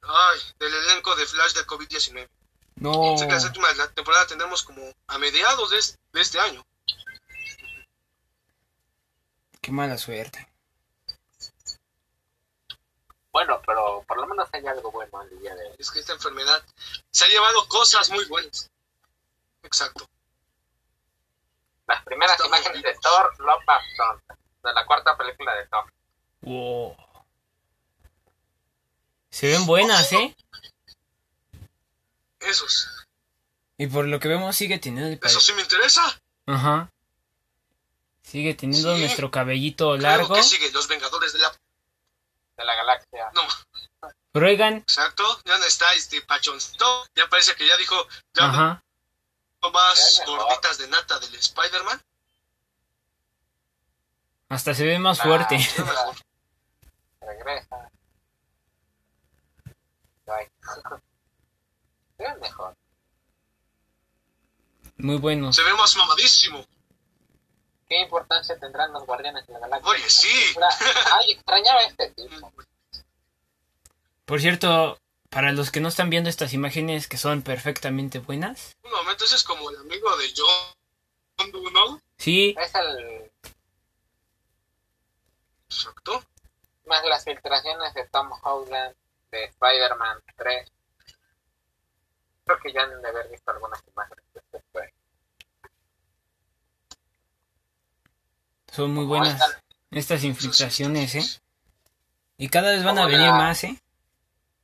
Ay, 0.01 0.39
del 0.60 0.74
elenco 0.74 1.15
de 1.15 1.25
Flash 1.25 1.53
de 1.53 1.65
COVID-19. 1.65 2.29
No. 2.75 3.17
Sé 3.17 3.27
que 3.27 3.34
la 3.34 3.39
séptima 3.39 3.67
de 3.70 3.75
la 3.75 3.91
temporada 3.91 4.27
tendremos 4.27 4.63
como 4.63 4.82
a 5.08 5.17
mediados 5.17 5.70
de 5.70 5.77
este, 5.77 5.98
de 6.12 6.22
este 6.22 6.39
año. 6.39 6.65
Qué 9.62 9.72
mala 9.72 9.98
suerte. 9.98 10.48
Bueno, 13.32 13.62
pero 13.65 14.03
por 14.08 14.17
lo 14.17 14.27
menos 14.27 14.48
hay 14.53 14.65
algo 14.65 14.91
bueno 14.91 15.22
el 15.24 15.39
día 15.39 15.55
de 15.55 15.67
hoy. 15.67 15.75
Es 15.77 15.91
que 15.91 16.00
esta 16.00 16.13
enfermedad 16.13 16.63
se 17.12 17.25
ha 17.25 17.27
llevado 17.27 17.67
cosas 17.67 18.10
muy 18.10 18.24
buenas. 18.25 18.70
Exacto. 19.63 20.08
Las 21.88 22.03
primeras 22.03 22.38
Estamos 22.38 22.60
imágenes 22.60 22.84
de. 22.84 23.00
Thor, 23.01 23.39
Love 23.39 23.63
and 23.67 23.86
Thunder, 23.98 24.38
de 24.63 24.74
la 24.74 24.86
cuarta 24.86 25.17
película 25.17 25.53
de 25.55 25.67
Thor. 25.67 25.94
Wow. 26.41 26.98
Se 29.29 29.48
ven 29.48 29.65
buenas, 29.65 30.13
¿eh? 30.13 30.36
Esos. 32.45 32.87
Y 33.77 33.87
por 33.87 34.05
lo 34.05 34.19
que 34.19 34.27
vemos 34.27 34.55
sigue 34.55 34.79
teniendo 34.79 35.09
el 35.11 35.19
Eso 35.21 35.39
sí 35.39 35.53
me 35.53 35.61
interesa. 35.61 36.01
Ajá. 36.45 36.89
Sigue 38.23 38.53
teniendo 38.55 38.95
Sí. 38.95 39.01
nuestro 39.01 39.29
cabellito 39.31 39.95
Claro 39.97 40.19
largo. 40.23 40.35
que 40.35 40.43
sigue. 40.43 40.71
Los 40.71 40.87
Vengadores 40.87 41.33
de 41.33 41.39
la... 41.39 41.51
de 42.57 42.65
la 42.65 42.75
galaxia. 42.75 43.31
No, 43.33 43.41
oigan, 44.45 44.75
exacto. 44.77 45.23
Ya 45.45 45.57
no 45.57 45.65
está 45.65 45.93
este 45.93 46.21
pachoncito. 46.21 47.05
Ya 47.15 47.27
parece 47.29 47.55
que 47.55 47.67
ya 47.67 47.75
dijo... 47.77 47.95
Ya 48.33 48.45
ajá. 48.45 48.83
no 49.61 49.71
más 49.71 50.21
gorditas 50.25 50.77
de 50.77 50.87
nata 50.87 51.19
del 51.19 51.35
Spider-Man. 51.35 52.01
Hasta 54.49 54.73
se 54.73 54.85
ve 54.85 54.99
más 54.99 55.19
Ah, 55.19 55.23
fuerte. 55.23 55.57
Regresa. 57.21 57.89
Ay. 60.27 60.47
Se 62.17 62.23
ve 62.23 62.35
mejor. 62.41 62.75
Muy 64.97 65.17
bueno. 65.17 65.51
Se 65.53 65.63
ve 65.63 65.73
más 65.73 65.95
mamadísimo. 65.95 66.65
¿Qué 67.87 68.01
importancia 68.01 68.57
tendrán 68.59 68.91
los 68.93 69.05
guardianes 69.05 69.45
de 69.45 69.53
la 69.53 69.59
galaxia? 69.59 69.91
Oye, 69.91 70.09
sí. 70.09 70.55
Ay, 71.11 71.31
extrañaba 71.33 71.83
este 71.83 72.09
tipo. 72.11 72.51
Por 74.25 74.41
cierto, 74.41 74.97
para 75.29 75.51
los 75.51 75.69
que 75.69 75.81
no 75.81 75.89
están 75.89 76.09
viendo 76.09 76.29
estas 76.29 76.53
imágenes 76.53 77.07
que 77.07 77.17
son 77.17 77.41
perfectamente 77.43 78.19
buenas. 78.19 78.75
Un 78.83 78.91
momento, 78.91 79.25
ese 79.25 79.35
es 79.35 79.43
como 79.43 79.69
el 79.69 79.77
amigo 79.77 80.15
de 80.17 80.33
John 80.35 81.51
Doe, 81.51 81.71
¿no? 81.71 82.01
Sí, 82.17 82.55
Es 82.59 82.73
el 82.73 83.31
Exacto. 85.69 86.23
más 86.87 87.03
las 87.05 87.23
filtraciones 87.23 87.93
de 87.93 88.07
Tom 88.07 88.31
Holland 88.41 88.95
de 89.31 89.43
Spider-Man 89.45 90.23
3. 90.37 90.71
Creo 92.45 92.59
que 92.59 92.71
ya 92.73 92.81
han 92.83 93.01
de 93.01 93.07
haber 93.09 93.27
visto 93.29 93.51
algunas 93.51 93.81
imágenes 93.87 94.23
de 94.33 94.39
este 94.39 94.93
son 98.71 98.93
muy 98.93 99.05
buenas 99.05 99.33
esta- 99.41 99.63
estas 99.91 100.23
infiltraciones, 100.23 101.15
¿eh? 101.15 101.41
Y 102.37 102.49
cada 102.49 102.71
vez 102.71 102.83
van 102.83 102.99
a 102.99 103.05
venir 103.05 103.21
la- 103.27 103.33
más, 103.35 103.63
¿eh? 103.63 103.81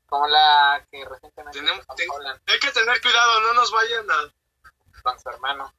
Como 0.08 0.28
la 0.28 0.86
que 0.92 1.06
recientemente 1.06 1.60
Tenemos- 1.60 1.86
ten- 1.96 2.10
Hay 2.48 2.60
que 2.60 2.72
tener 2.72 3.02
cuidado, 3.02 3.40
no 3.42 3.54
nos 3.54 3.72
vayan 3.72 4.12
a... 4.12 4.34
con 5.02 5.18
su 5.20 5.30
hermano. 5.30 5.74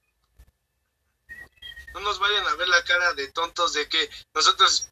No 1.93 2.01
nos 2.01 2.19
vayan 2.19 2.47
a 2.49 2.55
ver 2.55 2.67
la 2.69 2.83
cara 2.85 3.13
de 3.13 3.31
tontos 3.33 3.75
de 3.75 3.87
que 3.87 4.09
nosotros 4.35 4.89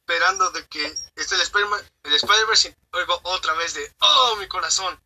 esperando 0.00 0.50
de 0.50 0.66
que 0.66 0.84
este 1.14 1.36
el 1.36 1.40
Spider-Man, 1.42 1.80
el 2.02 2.14
Spider-Verse 2.14 2.76
oigo 2.92 3.20
otra 3.22 3.54
vez 3.54 3.74
de 3.74 3.94
oh 4.00 4.36
mi 4.40 4.48
corazón. 4.48 5.00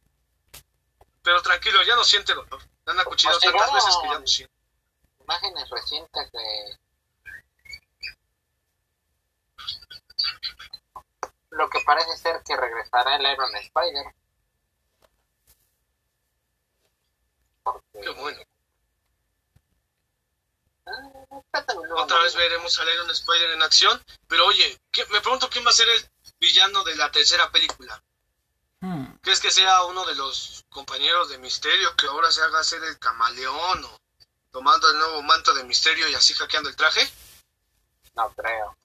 Pero 1.25 1.43
tranquilo, 1.43 1.83
ya 1.83 1.97
no 1.97 2.04
siente 2.04 2.35
dolor. 2.35 2.62
Le 2.87 2.93
han 2.93 3.00
acuchillado 3.00 3.40
Pues 3.40 3.50
tantas 3.52 3.73
veces 3.75 3.97
que 4.02 4.09
ya 4.09 4.19
no 4.21 4.26
siente. 4.26 4.54
Imágenes 5.21 5.71
recientes 5.71 6.31
de 6.33 6.78
lo 11.50 11.71
que 11.71 11.81
parece 11.87 12.16
ser 12.19 12.43
que 12.45 12.57
regresará 12.57 13.16
el 13.16 13.23
Iron 13.33 13.57
Spider. 13.57 14.14
Porque 17.62 18.00
Qué 18.02 18.11
bueno. 18.11 18.38
Ah, 20.87 21.62
Otra 21.97 22.19
vez 22.19 22.35
veremos 22.35 22.78
a 22.78 22.93
Iron 22.93 23.11
Spider 23.11 23.50
en 23.52 23.62
acción. 23.62 23.99
Pero 24.28 24.45
oye, 24.47 24.78
¿qué- 24.90 25.07
me 25.07 25.21
pregunto 25.23 25.49
quién 25.49 25.64
va 25.64 25.71
a 25.71 25.75
ser 25.75 25.88
el 25.88 26.07
villano 26.38 26.85
de 26.85 26.97
la 26.97 27.11
tercera 27.11 27.50
película. 27.50 28.02
Hmm. 28.85 29.17
¿Crees 29.23 29.41
que 29.41 29.50
sea 29.50 29.85
uno 29.85 30.05
de 30.05 30.14
los 30.14 30.67
compañeros 30.69 31.31
de 31.31 31.38
Misterio 31.38 31.97
que 31.97 32.07
ahora 32.07 32.31
se 32.31 32.43
haga 32.43 32.62
ser 32.62 32.85
el 32.85 32.99
camaleón 32.99 33.83
o 33.83 33.99
tomando 34.50 34.91
el 34.91 34.99
nuevo 34.99 35.23
manto 35.23 35.55
de 35.55 35.64
Misterio 35.64 36.07
y 36.07 36.14
así 36.14 36.35
hackeando 36.35 36.69
el 36.69 36.76
traje? 36.76 37.00
No 38.14 38.31
creo. 38.35 38.76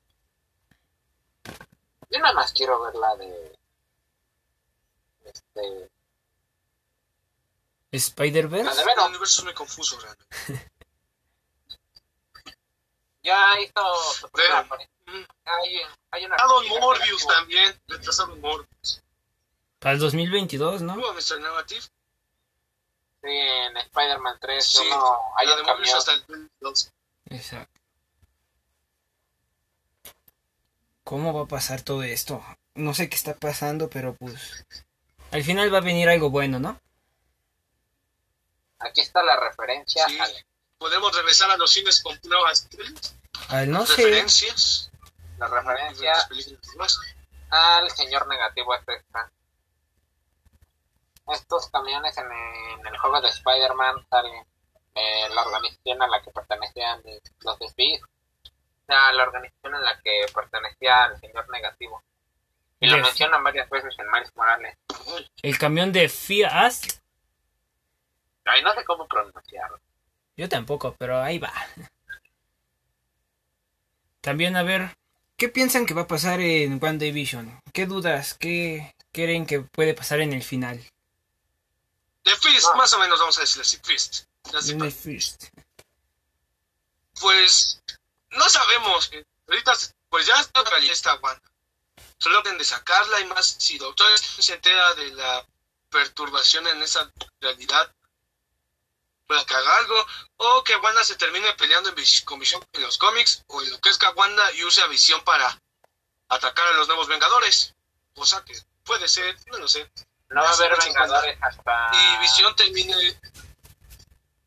Yo 2.09 2.19
nada 2.19 2.33
más 2.33 2.53
quiero 2.53 2.81
ver 2.81 2.95
la 2.95 3.13
de. 3.17 3.59
Este. 5.25 5.91
La 7.91 7.97
Spider-Verse. 7.97 8.85
de 8.85 8.91
El 8.93 8.99
universo 8.99 9.41
es 9.41 9.43
muy 9.43 9.53
confuso 9.53 9.99
realmente. 9.99 10.69
Ya 13.21 13.59
hizo 13.59 14.29
primera 14.31 14.61
Venom. 14.61 14.65
aparición. 14.65 15.27
Hay, 15.43 15.81
hay 16.11 16.25
una. 16.25 16.37
Morbius 16.79 17.27
también. 17.27 17.77
Retrasaron 17.85 18.39
Morbius. 18.39 19.03
Para 19.79 19.93
el 19.93 19.99
2022, 19.99 20.81
¿no? 20.81 20.93
¿Hubo 20.95 21.13
Mr. 21.13 21.39
Negative? 21.41 21.81
Sí, 21.81 23.27
en 23.29 23.77
Spider-Man 23.77 24.37
3 24.39 24.65
Sí, 24.65 24.77
hay 25.37 25.47
la 25.47 25.55
de 25.55 25.91
hasta 25.93 26.13
el 26.13 26.23
22. 26.27 26.91
Exacto. 27.29 27.79
¿Cómo 31.03 31.33
va 31.33 31.43
a 31.43 31.47
pasar 31.47 31.81
todo 31.81 32.03
esto? 32.03 32.43
No 32.75 32.93
sé 32.93 33.09
qué 33.09 33.15
está 33.15 33.35
pasando, 33.35 33.89
pero 33.89 34.15
pues... 34.15 34.65
Al 35.31 35.43
final 35.43 35.73
va 35.73 35.79
a 35.79 35.81
venir 35.81 36.07
algo 36.09 36.29
bueno, 36.29 36.59
¿no? 36.59 36.79
Aquí 38.79 39.01
está 39.01 39.21
la 39.23 39.37
referencia 39.39 40.07
Sí. 40.07 40.19
al- 40.19 40.45
Podemos 40.77 41.13
regresar 41.13 41.51
a 41.51 41.57
los 41.57 41.71
cines 41.73 42.01
con 42.01 42.17
nuevas 42.23 42.69
Al 43.49 43.69
no 43.69 43.85
sé. 43.85 43.97
referencias. 43.97 44.89
la 45.37 45.49
de 45.49 45.55
referencia 45.55 46.11
otras 46.11 46.25
películas 46.29 46.75
más. 46.77 46.99
al 47.49 47.89
señor 47.91 48.27
negativo 48.29 48.73
este 48.75 48.95
está. 48.95 49.29
Estos 51.31 51.69
camiones 51.69 52.17
en, 52.17 52.31
en 52.31 52.87
el 52.87 52.97
juego 52.97 53.21
de 53.21 53.29
Spider-Man 53.29 54.05
salen 54.09 54.45
eh, 54.95 55.29
la 55.33 55.43
organización 55.43 56.01
a 56.01 56.07
la 56.07 56.21
que 56.21 56.31
pertenecían 56.31 57.01
los 57.41 57.61
Speed, 57.61 58.01
o 58.03 58.85
sea, 58.85 59.11
la 59.13 59.23
organización 59.23 59.75
a 59.75 59.79
la 59.79 60.01
que 60.01 60.25
pertenecía 60.33 61.03
al 61.05 61.19
señor 61.19 61.49
negativo. 61.49 62.03
Y 62.81 62.87
lo 62.87 62.97
mencionan 62.97 63.43
varias 63.43 63.69
veces 63.69 63.93
en 63.97 64.09
Miles 64.11 64.35
Morales. 64.35 64.77
El 65.41 65.57
camión 65.57 65.91
de 65.91 66.07
Fiat. 66.07 66.73
Ay, 68.45 68.63
no 68.63 68.73
sé 68.73 68.83
cómo 68.85 69.07
pronunciarlo. 69.07 69.79
Yo 70.37 70.47
tampoco, 70.47 70.95
pero 70.97 71.21
ahí 71.21 71.37
va. 71.39 71.53
También 74.21 74.55
a 74.55 74.63
ver, 74.63 74.95
¿qué 75.37 75.49
piensan 75.49 75.85
que 75.85 75.93
va 75.93 76.03
a 76.03 76.07
pasar 76.07 76.39
en 76.39 76.81
WandaVision? 76.81 77.59
¿Qué 77.73 77.85
dudas? 77.85 78.33
¿Qué 78.33 78.93
creen 79.11 79.45
que 79.45 79.59
puede 79.59 79.93
pasar 79.93 80.21
en 80.21 80.33
el 80.33 80.43
final? 80.43 80.81
The 82.29 82.37
Fist, 82.37 82.67
Ah. 82.71 82.75
más 82.75 82.93
o 82.93 82.99
menos 82.99 83.19
vamos 83.19 83.37
a 83.37 83.41
decirle 83.41 83.61
así, 83.63 83.79
Fist. 83.83 84.25
El 84.53 84.91
first. 84.91 85.43
Pues 87.19 87.81
no 88.31 88.47
sabemos. 88.49 89.09
Ahorita 89.47 89.73
pues 90.09 90.25
ya 90.25 90.39
está 90.39 90.63
esta 90.91 91.15
Wanda. 91.15 91.41
Solo 92.17 92.41
de 92.41 92.63
sacarla 92.65 93.19
y 93.19 93.25
más 93.25 93.55
si 93.59 93.77
Doctor 93.77 94.11
Strange 94.13 94.41
se 94.43 94.53
entera 94.55 94.93
de 94.95 95.11
la 95.11 95.45
perturbación 95.89 96.67
en 96.67 96.81
esa 96.83 97.11
realidad 97.41 97.93
para 99.27 99.45
que 99.45 99.53
haga 99.53 99.77
algo 99.77 100.05
o 100.37 100.63
que 100.63 100.75
Wanda 100.77 101.03
se 101.03 101.15
termine 101.15 101.53
peleando 101.53 101.89
en 101.89 101.95
vis- 101.95 102.21
con 102.23 102.39
Visión 102.39 102.65
en 102.73 102.81
los 102.81 102.97
cómics 102.97 103.43
o 103.47 103.61
en 103.61 103.69
lo 103.71 103.79
que 103.79 103.89
es 103.89 103.97
que 103.97 104.07
Wanda 104.09 104.51
y 104.53 104.63
use 104.63 104.81
a 104.81 104.87
Visión 104.87 105.23
para 105.23 105.59
atacar 106.29 106.67
a 106.67 106.73
los 106.73 106.87
nuevos 106.87 107.07
Vengadores. 107.07 107.73
O 108.15 108.25
sea 108.25 108.43
que 108.43 108.53
puede 108.83 109.07
ser, 109.07 109.37
no 109.47 109.57
lo 109.59 109.67
sé. 109.67 109.89
No 110.29 110.41
va 110.43 110.49
a 110.49 110.53
haber 110.53 110.77
Vengadores 110.77 111.37
hasta... 111.41 111.91
Y 111.93 112.21
Visión 112.21 112.55
termine 112.55 112.93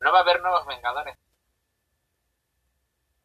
No 0.00 0.12
va 0.12 0.18
a 0.18 0.22
haber 0.22 0.40
nuevos 0.40 0.66
Vengadores. 0.66 1.16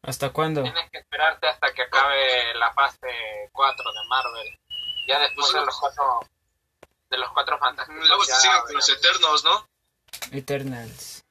¿Hasta 0.02 0.30
cuándo? 0.30 0.62
Tienes 0.62 0.90
que 0.90 0.98
esperarte 0.98 1.48
hasta 1.48 1.72
que 1.72 1.82
acabe 1.82 2.54
la 2.54 2.72
fase 2.72 3.08
4 3.52 3.92
de 3.92 4.08
Marvel. 4.08 4.58
Ya 5.06 5.18
después 5.20 5.52
de 5.52 5.64
los 5.64 5.78
cuatro... 5.78 6.20
de 7.10 7.18
los 7.18 7.30
cuatro 7.32 7.58
fantásticos. 7.58 8.08
Luego 8.08 8.24
se 8.24 8.34
siguen 8.36 8.60
con 8.62 8.74
los 8.74 8.88
eternos, 8.88 9.44
¿no? 9.44 9.68
Eternals. 10.32 11.24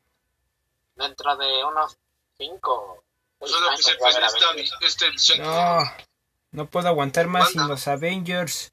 Dentro 0.95 1.35
de 1.35 1.63
unos 1.63 1.97
cinco. 2.37 3.03
seis 3.39 3.51
Solo 3.51 3.69
que 3.75 3.83
se 3.83 4.85
este 4.85 5.09
visión. 5.11 5.41
No, 5.41 5.79
no 6.51 6.65
puedo 6.67 6.87
aguantar 6.87 7.27
más 7.27 7.51
sin 7.51 7.67
los 7.67 7.87
Avengers. 7.87 8.71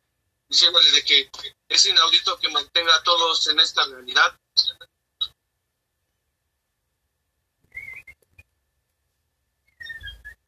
Diciéndole 0.55 0.89
de 0.93 1.05
que 1.05 1.29
es 1.69 1.87
inaudito 1.87 2.39
que 2.39 2.49
mantenga 2.49 2.95
a 2.95 3.03
todos 3.03 3.49
en 3.49 3.59
esta 3.59 3.85
realidad. 3.87 4.39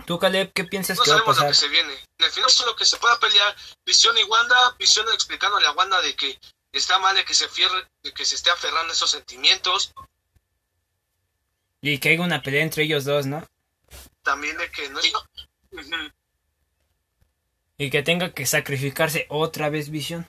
¿Tú, 0.06 0.18
Caleb, 0.20 0.52
qué 0.52 0.64
piensas 0.64 0.96
No 0.98 1.02
que 1.04 1.10
va 1.10 1.16
a 1.16 1.18
sabemos 1.18 1.36
lo 1.36 1.42
pasar? 1.42 1.48
que 1.50 1.54
se 1.54 1.68
viene. 1.68 1.92
En 2.18 2.24
el 2.26 2.30
final 2.30 2.50
solo 2.50 2.76
que 2.76 2.84
se 2.84 2.96
pueda 2.98 3.18
pelear 3.18 3.56
Visión 3.84 4.16
y 4.16 4.22
Wanda, 4.24 4.76
Visión 4.78 5.06
explicándole 5.12 5.66
a 5.66 5.72
Wanda 5.72 6.00
de 6.00 6.14
que 6.14 6.38
está 6.72 6.98
mal 7.00 7.16
de 7.16 7.24
que 7.24 7.34
se 7.34 7.48
fierre, 7.48 7.88
de 8.04 8.12
que 8.12 8.24
se 8.24 8.36
esté 8.36 8.50
aferrando 8.50 8.92
a 8.92 8.94
esos 8.94 9.10
sentimientos, 9.10 9.92
Y 11.80 11.98
que 11.98 12.10
haya 12.10 12.22
una 12.22 12.42
pelea 12.42 12.62
entre 12.62 12.84
ellos 12.84 13.04
dos, 13.04 13.26
¿no? 13.26 13.44
también 14.22 14.56
de 14.58 14.70
que 14.70 14.88
no 14.88 15.00
es... 15.00 15.12
Y 17.78 17.90
que 17.90 18.02
tenga 18.02 18.32
que 18.32 18.46
sacrificarse 18.46 19.26
otra 19.28 19.68
vez 19.68 19.90
Visión. 19.90 20.26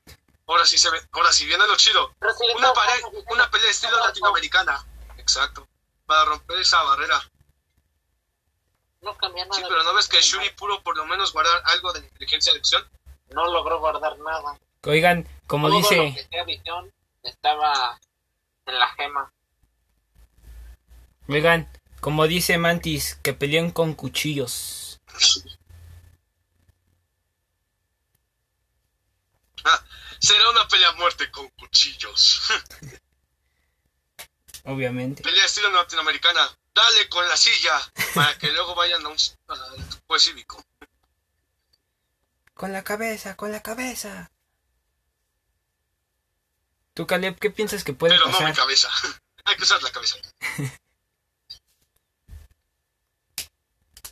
Ahora 0.48 0.66
sí 0.66 0.78
se 0.78 0.90
ve, 0.90 1.00
ahora 1.12 1.32
sí 1.32 1.46
viene 1.46 1.66
lo 1.68 1.76
chido. 1.76 2.14
Una, 2.22 2.68
no, 2.68 2.74
pare- 2.74 3.02
no, 3.02 3.12
no, 3.12 3.20
una 3.34 3.50
pelea 3.52 3.70
estilo 3.70 3.98
latinoamericana. 4.06 4.86
Exacto. 5.18 5.68
Para 6.06 6.26
romper 6.26 6.58
esa 6.60 6.82
barrera. 6.84 7.22
No 9.02 9.16
cambió 9.18 9.46
nada. 9.46 9.56
Sí, 9.58 9.64
pero 9.68 9.84
¿no 9.84 9.94
ves 9.94 10.08
que 10.08 10.22
Shuri 10.22 10.50
pudo 10.52 10.82
por 10.84 10.96
lo 10.98 11.06
menos 11.06 11.32
guardar 11.34 11.62
algo 11.66 11.92
de 11.94 12.00
la 12.02 12.08
inteligencia 12.08 12.54
de 12.54 12.60
acción? 12.60 12.84
No 13.30 13.46
logró 13.52 13.80
guardar 13.80 14.18
nada. 14.20 14.58
Oigan, 14.84 15.28
como 15.48 15.68
Todo 15.68 15.80
lo 15.82 15.90
dice, 15.90 16.14
que 16.16 16.28
sea 16.30 16.44
visión 16.46 16.92
estaba 17.24 18.00
en 18.66 18.80
la 18.80 18.88
gema. 18.96 19.32
oigan, 21.28 21.70
como 22.00 22.26
dice 22.28 22.58
Mantis, 22.58 23.16
que 23.16 23.34
pelean 23.34 23.72
con 23.72 23.94
cuchillos. 23.94 25.00
será 30.20 30.50
una 30.50 30.68
pelea 30.68 30.90
a 30.90 30.94
muerte 30.94 31.30
con 31.32 31.48
cuchillos. 31.50 32.42
Obviamente. 34.64 35.22
pelea 35.24 35.46
estilo 35.46 35.72
latinoamericana. 35.72 36.50
Dale 36.74 37.08
con 37.10 37.28
la 37.28 37.36
silla 37.38 37.80
para 38.14 38.38
que 38.38 38.52
luego 38.52 38.76
vayan 38.76 39.04
a 39.06 39.10
un 39.10 39.18
al 39.48 39.86
juez 40.08 40.24
cívico. 40.24 40.64
Con 42.54 42.72
la 42.74 42.84
cabeza, 42.84 43.36
con 43.36 43.52
la 43.52 43.62
cabeza. 43.64 44.30
¿Tú, 46.94 47.06
Caleb, 47.08 47.38
qué 47.40 47.50
piensas 47.52 47.84
que 47.84 47.94
puede 47.94 48.14
Pero 48.16 48.26
no 48.26 48.32
mi 48.32 48.38
pasar? 48.40 48.56
cabeza. 48.56 48.90
Hay 49.46 49.56
que 49.56 49.64
usar 49.64 49.82
la 49.84 49.92
cabeza. 49.92 50.18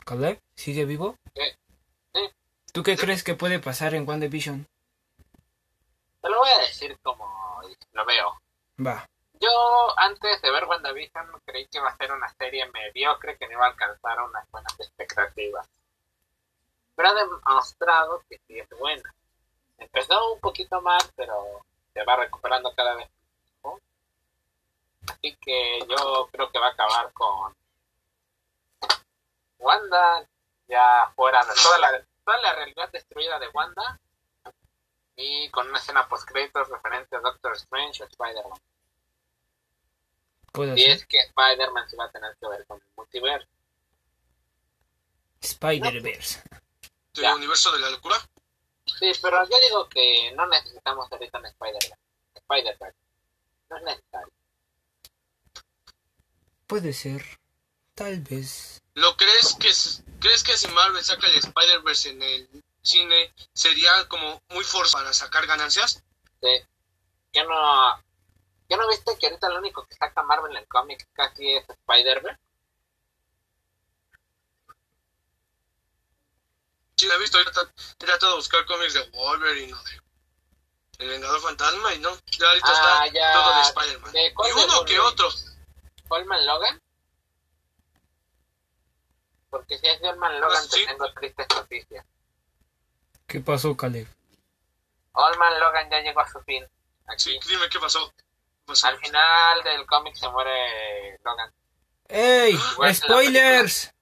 ¿Caleb? 0.05 0.39
¿Sigue 0.55 0.85
vivo? 0.85 1.17
Sí. 1.35 1.41
Sí. 2.13 2.21
¿Tú 2.71 2.83
qué 2.83 2.95
crees 2.95 3.23
que 3.23 3.33
puede 3.35 3.59
pasar 3.59 3.95
en 3.95 4.07
WandaVision? 4.07 4.67
Decir 6.87 6.99
como 7.01 7.61
lo 7.93 8.05
veo. 8.05 8.39
Va. 8.85 9.07
Yo, 9.39 9.49
antes 9.97 10.41
de 10.41 10.51
ver 10.51 10.65
WandaVision, 10.65 11.41
creí 11.45 11.65
que 11.67 11.79
iba 11.79 11.89
a 11.89 11.97
ser 11.97 12.11
una 12.11 12.29
serie 12.35 12.69
mediocre 12.71 13.37
que 13.37 13.47
no 13.47 13.53
iba 13.53 13.65
a 13.65 13.69
alcanzar 13.69 14.21
unas 14.21 14.49
buenas 14.51 14.79
expectativas. 14.79 15.67
Pero 16.95 17.09
ha 17.09 17.13
demostrado 17.13 18.23
que 18.29 18.39
sí 18.47 18.59
es 18.59 18.69
buena. 18.69 19.13
Empezó 19.77 20.33
un 20.33 20.39
poquito 20.39 20.79
mal, 20.81 21.01
pero 21.15 21.65
se 21.93 22.03
va 22.03 22.15
recuperando 22.17 22.73
cada 22.75 22.95
vez. 22.95 23.09
¿no? 23.63 23.79
Así 25.09 25.35
que 25.41 25.79
yo 25.89 26.29
creo 26.31 26.51
que 26.51 26.59
va 26.59 26.67
a 26.67 26.71
acabar 26.71 27.11
con 27.13 27.53
Wanda 29.57 30.25
ya 30.67 31.11
fuera 31.15 31.43
de 31.43 31.53
toda 31.55 31.79
la, 31.79 32.05
toda 32.23 32.37
la 32.41 32.53
realidad 32.53 32.89
destruida 32.91 33.39
de 33.39 33.49
Wanda 33.49 33.99
y 35.15 35.49
con 35.49 35.67
una 35.69 35.79
escena 35.79 36.07
post 36.07 36.27
créditos 36.27 36.67
referente 36.69 37.15
a 37.15 37.19
Doctor 37.19 37.53
Strange 37.55 38.03
o 38.03 38.07
Spider-Man. 38.07 38.59
Puede 40.51 40.73
Y 40.79 40.81
ser. 40.83 40.91
es 40.91 41.05
que 41.05 41.17
Spider-Man 41.19 41.89
se 41.89 41.95
va 41.97 42.05
a 42.05 42.11
tener 42.11 42.35
que 42.39 42.47
ver 42.47 42.65
con 42.65 42.77
el 42.81 42.87
multiverso. 42.95 43.47
Spider-Verse. 45.41 46.41
¿Del 47.13 47.23
Ya. 47.23 47.35
universo 47.35 47.71
de 47.71 47.79
la 47.79 47.89
locura? 47.91 48.17
Sí, 48.99 49.11
pero 49.21 49.47
yo 49.49 49.59
digo 49.59 49.89
que 49.89 50.31
no 50.35 50.45
necesitamos 50.47 51.11
ahorita 51.11 51.39
un 51.39 51.45
Spider-Man. 51.45 51.99
Spider-Man. 52.35 52.93
No 53.69 53.77
es 53.77 53.83
necesario. 53.83 54.33
Puede 56.67 56.93
ser. 56.93 57.23
Tal 57.93 58.19
vez. 58.21 58.81
¿Lo 58.95 59.15
crees 59.17 59.55
que 59.55 59.69
crees 60.19 60.43
que 60.43 60.57
si 60.57 60.67
Marvel 60.69 61.03
saca 61.03 61.27
el 61.27 61.35
Spider-Verse 61.37 62.09
en 62.09 62.21
el 62.21 62.63
cine 62.85 63.33
sería 63.53 64.07
como 64.07 64.41
muy 64.49 64.63
forzado 64.63 65.03
para 65.03 65.13
sacar 65.13 65.45
ganancias? 65.47 66.03
Sí. 66.41 66.65
Yo 67.33 67.43
no... 67.45 68.03
¿Yo 68.67 68.77
no 68.77 68.87
viste 68.87 69.15
que 69.19 69.27
ahorita 69.27 69.49
lo 69.49 69.59
único 69.59 69.85
que 69.85 69.95
saca 69.95 70.23
Marvel 70.23 70.55
en 70.57 70.65
cómics 70.65 71.05
casi 71.13 71.51
es 71.53 71.69
Spider-Man? 71.69 72.39
Sí, 76.97 77.05
lo 77.07 77.13
he 77.13 77.19
visto. 77.19 77.39
He 77.39 77.45
tra- 77.45 77.71
he 77.99 78.05
tratado 78.05 78.31
de 78.33 78.37
buscar 78.37 78.65
cómics 78.65 78.93
de 78.93 79.03
Wolverine 79.11 79.73
o 79.73 79.83
de 79.83 80.01
El 80.99 81.09
Vengador 81.09 81.41
Fantasma 81.41 81.93
y 81.93 81.99
no. 81.99 82.17
Ya 82.39 82.47
ahorita 82.49 82.67
Ah, 82.69 83.05
está 83.05 83.13
ya. 83.13 83.33
todo 83.33 83.55
de 83.55 83.61
Spider-Man. 83.61 84.11
¿De 84.13 84.27
Y 84.27 84.51
uno 84.51 84.85
que 84.85 84.99
otro. 84.99 85.29
¿Holman 86.07 86.45
Logan? 86.45 86.81
Porque 89.49 89.77
si 89.77 89.87
es 89.87 90.01
Logan 90.01 90.43
Ah, 90.43 90.61
sí. 90.61 90.79
te 90.81 90.85
tengo 90.87 91.13
tristes 91.13 91.47
noticias. 91.55 92.05
¿Qué 93.27 93.39
pasó, 93.41 93.75
Caleb? 93.75 94.07
Holman 95.13 95.59
Logan 95.59 95.89
ya 95.89 96.01
llegó 96.01 96.19
a 96.21 96.29
su 96.29 96.39
fin. 96.41 96.65
Aquí. 97.07 97.23
Sí, 97.23 97.39
dime 97.49 97.69
qué 97.69 97.79
pasó. 97.79 98.11
¿Qué 98.17 98.23
pasó? 98.65 98.87
Al 98.87 98.97
final 98.99 99.63
del 99.63 99.85
cómic 99.85 100.15
se 100.15 100.29
muere 100.29 101.17
Logan. 101.23 101.51
¡Ey! 102.07 102.55
Que 102.55 102.81
la 102.81 102.93
¡Spoilers! 102.93 103.93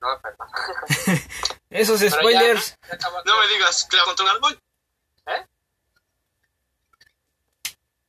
No, 0.00 0.20
perdón. 0.20 0.48
Esos 1.70 2.00
Pero 2.00 2.16
spoilers. 2.16 2.78
ya 2.88 3.10
No 3.24 3.40
me 3.40 3.48
digas, 3.48 3.86
¿claro 3.88 4.06
contra 4.06 4.24
un 4.24 4.30
árbol? 4.30 4.60
¿Eh? 5.26 5.46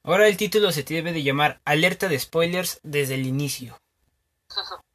Ahora 0.03 0.27
el 0.27 0.37
título 0.37 0.71
se 0.71 0.83
debe 0.83 1.11
de 1.13 1.23
llamar 1.23 1.61
Alerta 1.65 2.07
de 2.07 2.19
spoilers 2.19 2.79
desde 2.83 3.15
el 3.15 3.25
inicio. 3.25 3.79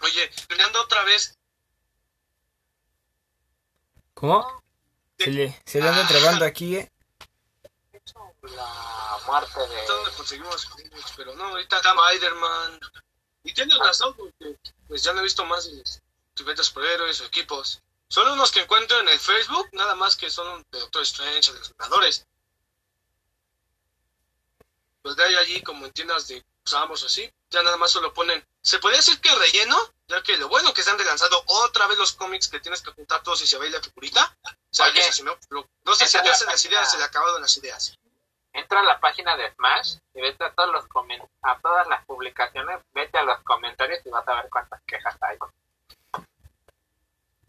Oye, 0.00 0.30
peleando 0.48 0.82
otra 0.82 1.02
vez. 1.04 1.36
¿Cómo? 4.16 4.62
Se 5.18 5.30
le, 5.30 5.62
se 5.66 5.78
le 5.78 5.88
anda 5.90 6.08
trabando 6.08 6.46
aquí, 6.46 6.76
¿eh? 6.76 6.90
La 8.40 9.18
muerte 9.26 9.60
de... 9.60 9.86
¿Dónde 9.86 10.10
conseguimos? 10.12 10.66
Pero 11.16 11.34
no, 11.34 11.44
ahorita 11.48 11.76
está 11.76 11.94
Spider-Man. 12.12 12.80
Y 13.44 13.52
tienes 13.52 13.78
razón, 13.78 14.14
porque 14.14 14.56
pues 14.88 15.02
ya 15.02 15.12
no 15.12 15.20
he 15.20 15.24
visto 15.24 15.44
más 15.44 15.66
de 15.66 15.76
los 15.76 16.66
superhéroes 16.66 17.20
o 17.20 17.24
equipos. 17.26 17.82
Solo 18.08 18.32
unos 18.32 18.52
que 18.52 18.62
encuentro 18.62 18.98
en 19.00 19.08
el 19.10 19.18
Facebook, 19.18 19.68
nada 19.72 19.94
más 19.94 20.16
que 20.16 20.30
son 20.30 20.64
de 20.70 20.80
Doctor 20.80 21.02
Strange 21.02 21.50
o 21.50 21.52
de 21.52 21.58
los 21.58 21.76
Vengadores. 21.76 22.26
Los 25.02 25.14
de 25.14 25.24
ahí 25.24 25.34
allí, 25.34 25.62
como 25.62 25.84
en 25.84 25.92
tiendas 25.92 26.26
de 26.28 26.42
usamos 26.64 27.02
así, 27.02 27.30
ya 27.50 27.62
nada 27.62 27.76
más 27.76 27.90
solo 27.90 28.14
ponen. 28.14 28.42
Se 28.62 28.78
podría 28.78 29.00
decir 29.00 29.20
que 29.20 29.34
relleno, 29.34 29.76
ya 30.08 30.22
que 30.22 30.36
lo 30.36 30.48
bueno 30.48 30.72
que 30.72 30.82
se 30.82 30.90
han 30.90 30.98
relanzado 30.98 31.42
otra 31.46 31.86
vez 31.86 31.98
los 31.98 32.12
cómics 32.12 32.48
que 32.48 32.60
tienes 32.60 32.80
que 32.80 32.92
juntar 32.92 33.22
todos 33.22 33.42
y 33.42 33.46
se 33.46 33.58
ve 33.58 33.70
la 33.70 33.80
figurita. 33.80 34.36
O 34.44 34.50
sea, 34.70 34.86
Oye. 34.86 35.00
eso 35.00 35.12
sí, 35.12 35.22
¿no? 35.22 35.36
Pero 35.48 35.68
no 35.84 35.94
sé 35.94 36.06
si 36.06 36.16
hacen 36.16 36.46
la 36.46 36.52
las 36.52 36.64
ideas, 36.64 36.90
se 36.90 36.98
le 36.98 37.04
acabaron 37.04 37.40
las 37.40 37.56
ideas. 37.56 37.98
Entra 38.52 38.80
a 38.80 38.84
la 38.84 39.00
página 39.00 39.36
de 39.36 39.52
Smash 39.52 39.96
y 40.14 40.20
vete 40.20 40.44
a 40.44 40.52
todos 40.52 40.72
los 40.72 40.84
a 41.42 41.58
todas 41.60 41.86
las 41.88 42.04
publicaciones, 42.06 42.80
vete 42.94 43.18
a 43.18 43.22
los 43.22 43.42
comentarios 43.42 44.00
y 44.04 44.10
vas 44.10 44.26
a 44.26 44.34
ver 44.34 44.48
cuántas 44.50 44.80
quejas 44.86 45.16
hay. 45.20 45.38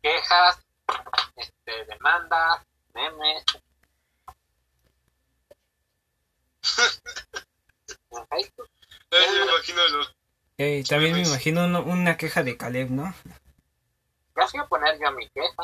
Quejas, 0.02 0.60
este, 1.36 1.86
demandas, 1.86 2.62
memes. 2.94 3.44
En 8.12 8.28
Facebook. 8.28 8.70
Eh, 9.12 9.32
me 9.32 9.52
imagino 9.52 9.82
los 10.58 10.68
Ey, 10.68 10.84
también 10.84 11.12
me 11.12 11.18
memes. 11.18 11.30
imagino 11.30 11.66
uno- 11.66 11.84
una 11.84 12.18
queja 12.18 12.44
de 12.44 12.58
Caleb, 12.58 12.90
¿no? 12.90 13.14
Ya 14.36 14.48
fui 14.48 14.60
a 14.60 14.66
poner 14.66 15.00
yo 15.00 15.12
mi 15.12 15.28
queja 15.30 15.56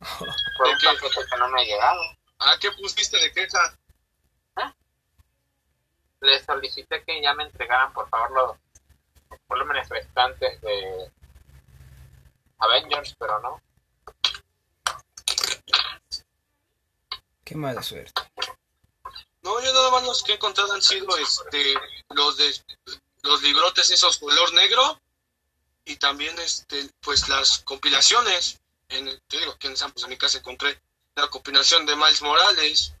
por 0.58 0.66
¿De 0.66 0.72
un 0.72 0.78
qué? 0.78 0.86
paquete 0.86 1.20
que 1.30 1.36
no 1.38 1.48
me 1.48 1.60
ha 1.60 1.64
llegado. 1.64 2.02
Ah, 2.38 2.56
¿qué 2.60 2.70
pusiste 2.72 3.16
de 3.18 3.32
queja? 3.32 3.78
Les 6.20 6.42
solicité 6.42 7.02
que 7.04 7.20
ya 7.20 7.34
me 7.34 7.44
entregaran 7.44 7.92
por 7.92 8.08
favor 8.08 8.30
los 8.30 8.56
volúmenes 9.46 9.86
restantes 9.90 10.58
de 10.62 11.12
Avengers, 12.60 13.14
pero 13.18 13.38
no. 13.40 13.60
Qué 17.44 17.54
mala 17.54 17.82
suerte. 17.82 18.22
No, 19.42 19.60
yo 19.60 19.72
nada 19.74 19.90
más 19.90 20.04
los 20.04 20.22
que 20.22 20.32
he 20.32 20.34
encontrado 20.36 20.72
han 20.72 20.80
sido 20.80 21.14
este, 21.18 21.74
los 22.14 22.38
de 22.38 22.54
los 23.24 23.42
librotes 23.42 23.90
esos 23.90 24.18
color 24.18 24.52
negro 24.52 25.00
y 25.84 25.96
también 25.96 26.38
este, 26.38 26.90
pues 27.00 27.28
las 27.28 27.58
compilaciones. 27.60 28.60
En, 28.88 29.06
te 29.26 29.38
digo, 29.38 29.52
aquí 29.52 29.66
en 29.66 29.76
San 29.76 29.92
pues 29.92 30.04
en 30.04 30.10
mi 30.10 30.18
casa 30.18 30.38
encontré 30.38 30.80
la 31.16 31.28
compilación 31.28 31.86
de 31.86 31.96
Miles 31.96 32.22
Morales 32.22 32.94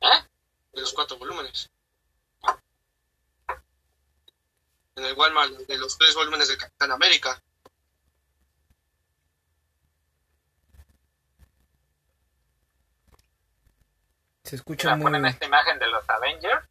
¿Eh? 0.00 0.24
de 0.72 0.80
los 0.80 0.92
cuatro 0.94 1.18
volúmenes. 1.18 1.70
En 4.96 5.04
el 5.04 5.12
Walmart 5.12 5.52
de 5.52 5.76
los 5.76 5.98
tres 5.98 6.14
volúmenes 6.14 6.48
de 6.48 6.56
Capitán 6.56 6.92
América. 6.92 7.42
Se 14.44 14.56
escucha 14.56 14.94
muy... 14.94 15.04
ponen 15.04 15.26
esta 15.26 15.44
imagen 15.44 15.78
de 15.78 15.86
los 15.88 16.08
Avengers. 16.08 16.66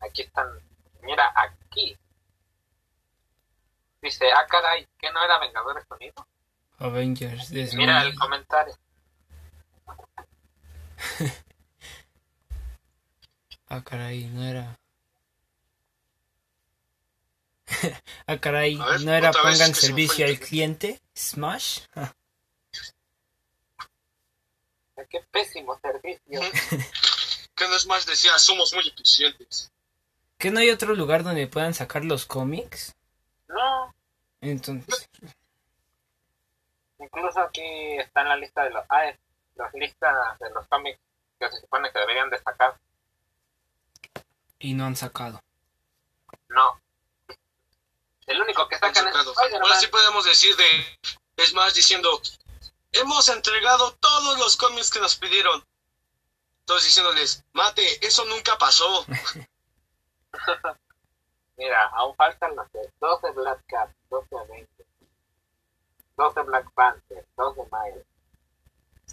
Aquí 0.00 0.22
están. 0.22 0.48
Mira, 1.08 1.32
aquí. 1.34 1.96
Dice, 4.02 4.30
ah, 4.30 4.46
caray, 4.46 4.86
¿que 4.98 5.10
no 5.10 5.24
era 5.24 5.38
Vengadores 5.38 5.86
Unidos? 5.90 6.26
Avengers. 6.78 7.50
Mira 7.74 8.02
el 8.02 8.14
comentario. 8.14 8.74
Ah, 13.70 13.84
caray, 13.84 14.24
no 14.28 14.46
era... 14.46 14.80
ah, 18.26 18.38
caray, 18.38 18.76
ver, 18.76 19.02
no 19.02 19.12
era 19.12 19.30
pongan 19.30 19.74
servicio 19.74 20.24
al 20.24 20.40
cliente. 20.40 21.02
Smash. 21.14 21.80
Qué 25.10 25.20
pésimo 25.30 25.78
servicio. 25.82 26.40
Que 27.54 27.68
no 27.68 27.76
es 27.76 27.86
más, 27.86 28.06
decía, 28.06 28.38
somos 28.38 28.72
muy 28.72 28.88
eficientes. 28.88 29.70
¿Que 30.38 30.50
no 30.52 30.60
hay 30.60 30.70
otro 30.70 30.94
lugar 30.94 31.24
donde 31.24 31.48
puedan 31.48 31.74
sacar 31.74 32.04
los 32.04 32.24
cómics? 32.24 32.96
No, 33.48 33.94
Entonces, 34.40 35.10
incluso 36.98 37.40
aquí 37.40 37.96
está 37.98 38.20
en 38.22 38.28
la 38.28 38.36
lista 38.36 38.62
de 38.62 38.70
los. 38.70 38.84
Ah, 38.88 39.06
es 39.06 39.18
las 39.56 39.74
listas 39.74 40.38
de 40.38 40.50
los 40.50 40.66
cómics 40.68 41.00
que 41.40 41.48
se 41.50 41.60
supone 41.60 41.90
que 41.92 41.98
deberían 41.98 42.30
de 42.30 42.38
sacar. 42.38 42.78
y 44.60 44.74
no 44.74 44.86
han 44.86 44.96
sacado. 44.96 45.42
No. 46.48 46.80
El 48.26 48.40
único 48.40 48.68
que 48.68 48.78
sacan 48.78 49.08
es. 49.08 49.14
Ahora 49.14 49.76
sí 49.76 49.88
podemos 49.88 50.24
decir 50.24 50.54
de, 50.56 50.98
es 51.36 51.52
más, 51.54 51.74
diciendo, 51.74 52.20
hemos 52.92 53.28
entregado 53.28 53.92
todos 53.94 54.38
los 54.38 54.56
cómics 54.56 54.90
que 54.90 55.00
nos 55.00 55.16
pidieron. 55.16 55.64
Todos 56.64 56.84
diciéndoles, 56.84 57.44
mate, 57.52 58.06
eso 58.06 58.24
nunca 58.26 58.56
pasó. 58.58 59.04
Mira, 61.56 61.86
aún 61.88 62.14
faltan 62.14 62.54
los 62.54 62.70
de 62.72 62.92
12 63.00 63.30
Black 63.32 63.64
Cat, 63.66 63.90
12 64.10 64.36
Avengers, 64.36 64.88
12 66.16 66.42
Black 66.42 66.70
Panther, 66.72 67.26
12 67.36 67.62
Miles. 67.72 68.06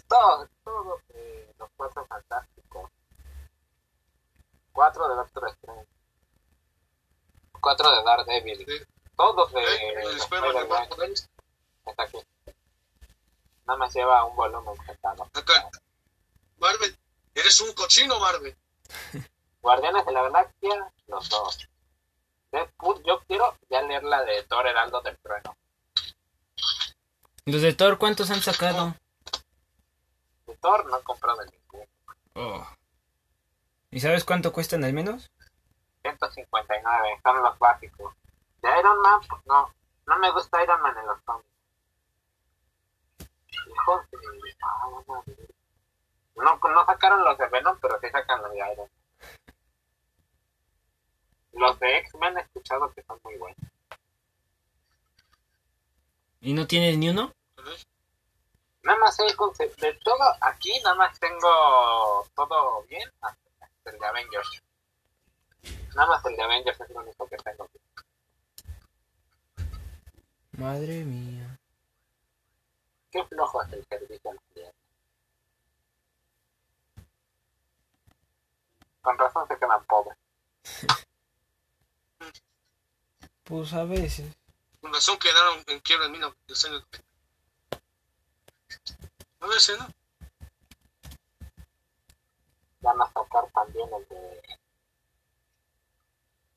Todos, 0.08 0.48
todos 0.62 1.08
de 1.08 1.54
los 1.58 1.70
cuatro 1.76 2.06
fantásticos. 2.06 2.90
Cuatro 4.72 5.08
de 5.08 5.14
Doctor 5.16 5.48
Strange. 5.48 5.88
Cuatro 7.60 7.90
de 7.90 8.04
Daredevil. 8.04 8.64
Sí. 8.66 8.84
Todos 9.16 9.52
de 9.52 9.60
Eh, 9.60 9.94
el 10.02 10.16
Spider-Man 10.18 11.12
Está 11.86 12.02
aquí. 12.02 12.18
Nada 13.66 13.78
más 13.78 13.94
lleva 13.94 14.24
un 14.24 14.36
volumen. 14.36 14.74
Acá. 15.32 15.70
Marvel, 16.58 16.96
eres 17.34 17.60
un 17.60 17.72
cochino, 17.72 18.20
Marvel. 18.20 18.56
Guardianes 19.66 20.06
de 20.06 20.12
la 20.12 20.22
Galaxia, 20.22 20.92
los 21.08 21.28
dos. 21.28 21.68
Deadpool, 22.52 23.02
yo 23.02 23.18
quiero 23.26 23.52
ya 23.68 23.82
leer 23.82 24.04
la 24.04 24.22
de 24.22 24.44
Thor 24.44 24.64
Heraldo 24.64 25.00
del 25.00 25.18
Trueno. 25.18 25.56
¿Los 27.46 27.62
de 27.62 27.72
Thor 27.74 27.98
cuántos 27.98 28.30
han 28.30 28.40
sacado? 28.40 28.94
De 30.46 30.56
Thor 30.58 30.86
no 30.86 30.98
he 30.98 31.02
comprado 31.02 31.38
ninguno. 31.44 31.90
Oh. 32.36 32.64
¿Y 33.90 33.98
sabes 33.98 34.24
cuánto 34.24 34.52
cuestan 34.52 34.84
al 34.84 34.92
menos? 34.92 35.28
159, 36.02 37.20
son 37.24 37.42
los 37.42 37.58
básicos. 37.58 38.14
De 38.62 38.68
Iron 38.78 39.00
Man, 39.02 39.20
pues 39.28 39.42
no. 39.46 39.74
No 40.06 40.18
me 40.20 40.30
gusta 40.30 40.62
Iron 40.62 40.80
Man 40.80 40.96
en 40.96 41.06
los 41.08 41.20
cómics. 41.22 41.50
Ah, 44.62 44.86
no, 46.36 46.60
no, 46.62 46.70
no 46.70 46.86
sacaron 46.86 47.24
los 47.24 47.36
de 47.36 47.48
Venom, 47.48 47.76
pero 47.82 47.98
sí 48.00 48.08
sacan 48.10 48.42
los 48.42 48.52
de 48.52 48.58
Iron 48.58 48.76
Man. 48.76 48.95
Los 51.56 51.78
de 51.80 51.98
X-Men 51.98 52.36
he 52.36 52.42
escuchado 52.42 52.92
que 52.92 53.02
son 53.02 53.18
muy 53.24 53.36
buenos. 53.38 53.58
¿Y 56.42 56.52
no 56.52 56.66
tienes 56.66 56.98
ni 56.98 57.08
uno? 57.08 57.32
Nada 58.82 58.98
más 58.98 59.18
el 59.18 59.34
concepto 59.34 59.84
de 59.84 59.94
todo, 59.94 60.22
aquí 60.42 60.70
nada 60.84 60.94
más 60.94 61.18
tengo 61.18 62.28
todo 62.36 62.84
bien, 62.84 63.10
hasta 63.20 63.40
el 63.86 63.98
de 63.98 64.06
Avengers. 64.06 64.62
Nada 65.94 66.08
más 66.08 66.24
el 66.26 66.36
de 66.36 66.42
Avengers 66.42 66.80
es 66.80 66.90
lo 66.90 67.00
único 67.00 67.26
que 67.26 67.36
tengo. 67.38 67.68
Madre 70.52 71.04
mía. 71.04 71.58
Qué 73.10 73.24
flojo 73.24 73.62
es 73.62 73.72
el 73.72 73.84
servicio 73.86 74.30
al 74.30 74.40
cliente. 74.52 74.76
Con 79.00 79.18
razón 79.18 79.48
se 79.48 79.58
quedan 79.58 79.84
pobres. 79.86 80.16
Pues 83.44 83.72
a 83.72 83.84
veces. 83.84 84.34
Con 84.80 84.92
razón 84.92 85.18
quedaron 85.18 85.62
en 85.66 85.80
quiebra 85.80 86.06
en 86.06 86.12
1990. 86.12 86.98
A 89.40 89.60
si 89.60 89.72
no. 89.72 89.88
Van 92.80 93.00
a 93.00 93.06
sacar 93.06 93.50
también 93.54 93.88
el 93.94 94.08
de... 94.08 94.42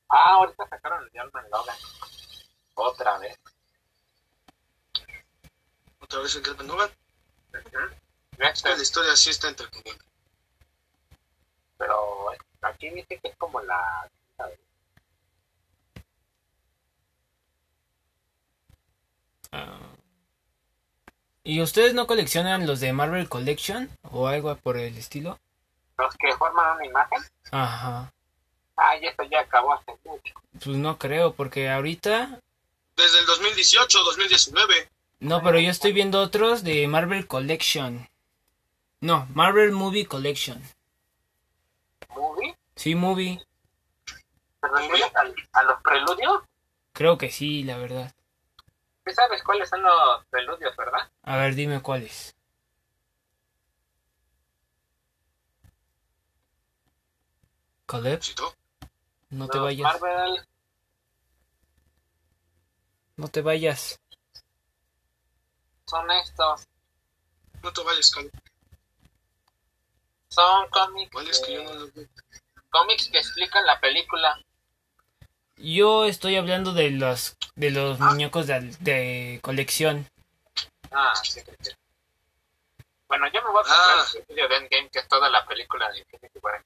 Ah, 0.09 0.33
ahorita 0.33 0.67
sacaron 0.67 1.03
el 1.03 1.09
de 1.11 1.19
Alman 1.19 1.49
Logan. 1.51 1.77
Otra 2.73 3.17
vez. 3.19 3.37
Otra 5.99 6.19
vez 6.21 6.35
en 6.35 6.41
Calvin 6.41 6.67
Novan. 6.67 6.89
Este, 8.39 8.69
La 8.69 8.81
historia 8.81 9.15
sí 9.15 9.29
está 9.29 9.49
entretenida. 9.49 9.97
pero 11.77 12.31
aquí 12.61 12.89
dice 12.89 13.19
que 13.19 13.27
es 13.27 13.37
como 13.37 13.61
la... 13.61 14.09
Ah. 19.51 19.79
¿Y 21.43 21.61
ustedes 21.61 21.93
no 21.93 22.07
coleccionan 22.07 22.67
los 22.67 22.79
de 22.79 22.93
Marvel 22.93 23.27
Collection 23.29 23.89
o 24.03 24.27
algo 24.27 24.55
por 24.57 24.77
el 24.77 24.97
estilo? 24.97 25.39
Los 25.97 26.15
que 26.15 26.35
forman 26.37 26.75
una 26.75 26.85
imagen. 26.85 27.19
Ajá. 27.51 28.11
Ah, 28.77 28.97
y 28.97 29.07
esto 29.07 29.23
ya 29.23 29.41
acabó 29.41 29.73
hace 29.73 29.91
mucho. 30.05 30.33
Pues 30.63 30.77
no 30.77 30.97
creo, 30.97 31.33
porque 31.33 31.69
ahorita... 31.69 32.39
Desde 32.95 33.19
el 33.19 33.25
2018, 33.25 33.99
2019. 34.03 34.89
No, 35.21 35.41
pero 35.41 35.59
yo 35.59 35.69
estoy 35.69 35.91
viendo 35.91 36.21
otros 36.21 36.63
de 36.63 36.87
Marvel 36.87 37.27
Collection. 37.27 38.07
No, 39.01 39.27
Marvel 39.33 39.71
Movie 39.71 40.05
Collection. 40.05 40.61
¿Movie? 42.15 42.55
Sí, 42.75 42.95
movie. 42.95 43.41
¿Te 44.61 44.67
refieres 44.67 45.11
a 45.53 45.63
los 45.63 45.81
preludios? 45.81 46.43
Creo 46.93 47.17
que 47.17 47.31
sí, 47.31 47.63
la 47.63 47.77
verdad. 47.77 48.13
¿Sí 49.05 49.13
sabes 49.13 49.43
cuáles 49.43 49.69
son 49.69 49.81
los 49.81 50.25
preludios, 50.29 50.75
verdad? 50.75 51.09
A 51.23 51.37
ver, 51.37 51.55
dime 51.55 51.81
cuáles. 51.81 52.35
Caleb, 57.85 58.21
¿Cito? 58.21 58.53
no 59.29 59.47
te 59.47 59.57
Los 59.57 59.65
vayas. 59.65 59.83
Marvel 60.01 60.45
No 63.17 63.27
te 63.27 63.41
vayas. 63.41 63.99
son 65.87 66.09
estos. 66.11 66.65
No 67.63 67.73
te 67.73 67.81
vayas, 67.83 68.11
Caleb. 68.11 68.31
Son 70.29 70.69
cómics, 70.69 71.11
¿Cuál 71.11 71.27
es 71.27 71.39
que 71.39 71.53
yo 71.53 71.63
no 71.63 71.73
lo 71.73 71.91
veo? 71.91 72.07
cómics 72.69 73.09
que 73.09 73.17
explican 73.17 73.65
la 73.65 73.79
película. 73.79 74.39
Yo 75.59 76.05
estoy 76.05 76.35
hablando 76.37 76.73
de 76.73 76.89
los 76.91 77.37
de 77.55 77.71
los 77.71 77.99
muñecos 77.99 78.47
de, 78.47 78.61
de 78.79 79.39
colección. 79.41 80.07
Ah, 80.91 81.13
sí, 81.21 81.31
sí, 81.31 81.41
sí. 81.59 81.71
Bueno, 83.07 83.27
yo 83.33 83.41
me 83.43 83.49
voy 83.51 83.61
a 83.61 83.63
comprar 83.63 83.97
Ah. 83.99 84.05
el 84.15 84.25
video 84.35 84.47
de 84.47 84.55
Endgame, 84.55 84.89
que 84.89 84.99
es 84.99 85.07
toda 85.07 85.29
la 85.29 85.45
película 85.45 85.89
de 85.91 85.99
Infinity 85.99 86.39
War 86.41 86.55
en. 86.55 86.63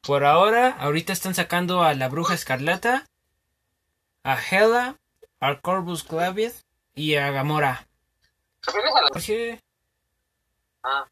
Por 0.00 0.24
ahora, 0.24 0.70
ahorita 0.80 1.12
están 1.12 1.34
sacando 1.34 1.82
a 1.84 1.94
la 1.94 2.08
Bruja 2.08 2.34
Escarlata, 2.34 3.06
a 4.24 4.36
Hela, 4.40 4.96
a 5.38 5.60
Corvus 5.60 6.02
Clavius 6.02 6.64
y 6.94 7.14
a 7.16 7.30
Gamora. 7.30 7.86
¿Refieres 8.62 8.92
a 8.96 9.00
la- 9.02 9.08
¿Por 9.10 9.22
qué? 9.22 9.60
Ah, 10.82 11.06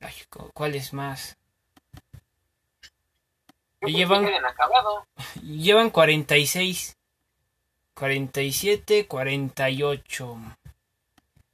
Ay, 0.00 0.14
¿Cuál 0.54 0.74
es 0.74 0.92
más? 0.92 1.36
Llevan-. 3.92 4.24
Llevan 5.42 5.90
46. 5.90 6.96
47, 7.94 9.06
48. 9.06 10.36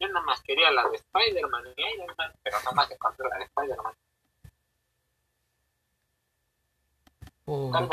Yo 0.01 0.09
nada 0.09 0.27
más 0.27 0.41
quería 0.43 0.71
la 0.73 0.89
de 0.89 0.97
Spider-Man 0.97 1.63
y 1.77 1.95
Iron 1.95 2.15
Man, 2.19 2.33
pero 2.43 2.59
nada 2.59 2.73
más 2.73 2.91
encontré 2.91 3.29
la 3.29 3.39
de 3.39 3.45
Spider-Man. 3.45 3.95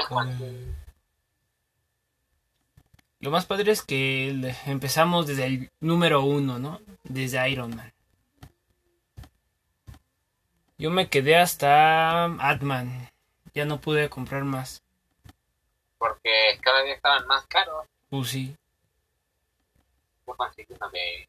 Cuando- 0.08 0.46
Lo 3.22 3.32
más 3.32 3.46
padre 3.46 3.72
es 3.74 3.82
que 3.84 4.30
empezamos 4.66 5.28
desde 5.28 5.46
el 5.46 5.70
número 5.82 6.22
uno, 6.24 6.58
¿no? 6.58 6.80
Desde 7.04 7.50
Iron 7.50 7.76
Man. 7.76 7.92
Yo 10.78 10.90
me 10.90 11.10
quedé 11.10 11.36
hasta 11.36 12.24
Atman. 12.40 13.10
Ya 13.54 13.66
no 13.66 13.80
pude 13.80 14.10
comprar 14.10 14.44
más. 14.44 14.82
Porque 15.98 16.60
cada 16.62 16.82
día 16.84 16.96
estaban 16.96 17.28
más 17.28 17.46
caros. 17.48 17.86
Pues 18.10 18.30
sí. 18.30 18.56
Yo 20.28 20.36
conseguí 20.36 20.74
una 20.74 20.90
de. 20.90 21.28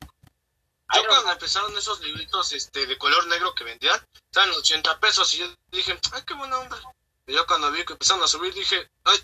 Yo 0.00 1.00
Iron 1.00 1.06
cuando 1.06 1.26
Man. 1.26 1.34
empezaron 1.34 1.76
esos 1.76 2.00
libritos 2.00 2.52
este, 2.52 2.86
de 2.86 2.96
color 2.96 3.26
negro 3.28 3.54
que 3.54 3.64
vendían, 3.64 4.00
estaban 4.14 4.50
80 4.50 4.98
pesos 5.00 5.34
y 5.34 5.38
yo 5.38 5.46
dije, 5.70 5.98
ay, 6.12 6.22
qué 6.26 6.34
buena 6.34 6.58
onda. 6.58 6.80
Y 7.26 7.34
yo 7.34 7.46
cuando 7.46 7.70
vi 7.70 7.84
que 7.84 7.92
empezaron 7.92 8.22
a 8.22 8.26
subir 8.26 8.54
dije, 8.54 8.88
ay, 9.04 9.18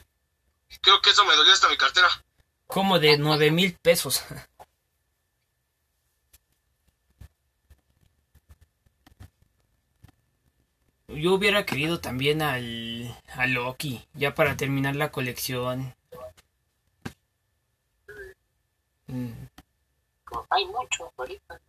creo 0.83 1.01
que 1.01 1.11
eso 1.11 1.25
me 1.25 1.35
dolió 1.35 1.53
hasta 1.53 1.69
mi 1.69 1.77
cartera. 1.77 2.09
Como 2.67 2.99
de 2.99 3.17
9 3.17 3.51
mil 3.51 3.77
pesos. 3.81 4.23
Yo 11.17 11.35
hubiera 11.35 11.65
querido 11.65 12.01
también 12.01 12.43
al, 12.43 13.15
a 13.35 13.47
Loki, 13.47 14.07
ya 14.15 14.35
para 14.35 14.57
terminar 14.57 14.97
la 14.97 15.11
colección. 15.11 15.95
Mm, 19.07 19.33
hay 20.51 20.67
muchos 20.67 21.09
ahorita. 21.17 21.61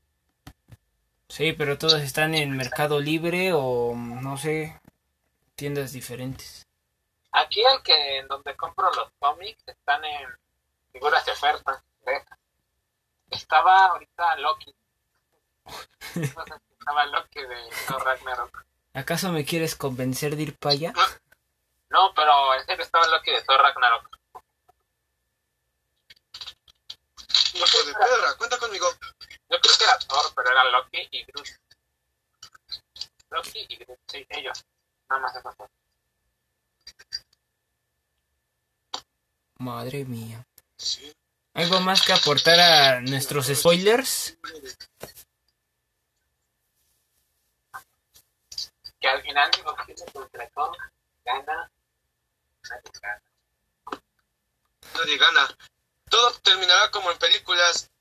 Sí, 1.28 1.54
pero 1.54 1.78
todos 1.78 2.02
están 2.02 2.34
en 2.34 2.56
Mercado 2.56 3.00
Libre 3.00 3.52
o 3.54 3.94
no 3.96 4.38
sé, 4.38 4.80
tiendas 5.56 5.92
diferentes. 5.92 6.66
Aquí 7.32 7.62
el 7.62 7.84
que 7.84 8.20
en 8.20 8.28
donde 8.28 8.56
compro 8.56 8.90
los 8.94 9.12
cómics 9.20 9.62
están 9.68 10.04
en 10.06 10.30
figuras 10.94 11.26
de 11.26 11.32
oferta. 11.34 11.84
Estaba 13.30 13.88
ahorita 13.88 14.38
Loki. 14.38 14.74
Estaba 16.16 17.06
Loki 17.08 17.42
de 17.42 17.58
Thor 17.88 18.04
Ragnarok. 18.06 18.66
¿Acaso 18.96 19.30
me 19.30 19.44
quieres 19.44 19.76
convencer 19.76 20.38
de 20.38 20.44
ir 20.44 20.58
para 20.58 20.74
allá? 20.74 20.94
No, 21.90 22.14
pero 22.16 22.56
en 22.56 22.66
serio 22.66 22.86
estaba 22.86 23.06
Loki 23.08 23.30
de 23.30 23.42
Thor 23.44 23.60
Ragnarok. 23.62 24.10
Hijo 27.54 27.84
de 27.86 27.94
perra, 27.94 28.38
cuenta 28.38 28.58
conmigo. 28.58 28.88
Yo 29.50 29.60
creo 29.60 29.78
que 29.78 29.84
era 29.84 30.00
Thor, 30.00 30.34
pero 30.34 30.50
era 30.50 30.64
Loki 30.72 31.10
y 31.12 31.26
Groot. 31.26 31.48
Loki 33.32 33.66
y 33.68 33.76
Groot, 33.76 34.00
sí, 34.08 34.26
ellos. 34.30 34.66
Nada 35.10 35.22
más 35.22 35.36
esos 35.36 35.58
dos. 35.58 35.70
Madre 39.58 40.06
mía. 40.06 40.48
Sí. 40.78 41.14
¿Algo 41.54 41.82
más 41.82 42.02
que 42.02 42.14
aportar 42.14 42.60
a 42.60 43.02
nuestros 43.02 43.48
spoilers? 43.48 44.38
Que 49.06 49.12
al 49.12 49.22
final 49.22 49.52
digo 49.52 49.76
que 49.86 49.96
se 49.96 50.04
contra 50.12 50.50
Thor 50.50 50.76
gana. 51.24 51.72
Nadie 52.68 52.92
gana. 53.00 53.22
Nadie 54.96 55.18
gana. 55.20 55.58
Todo 56.10 56.32
terminará 56.40 56.90
como 56.90 57.12
en 57.12 57.18
películas, 57.20 57.92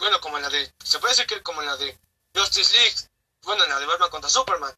bueno, 0.00 0.20
como 0.20 0.38
en 0.38 0.42
la 0.42 0.50
de, 0.50 0.74
se 0.82 0.98
puede 0.98 1.12
decir 1.12 1.28
que 1.28 1.40
como 1.44 1.60
en 1.62 1.68
la 1.68 1.76
de 1.76 1.96
Justice 2.34 2.72
League, 2.72 2.96
bueno, 3.44 3.62
en 3.62 3.70
la 3.70 3.78
de 3.78 3.86
Batman 3.86 4.10
contra 4.10 4.28
Superman, 4.28 4.74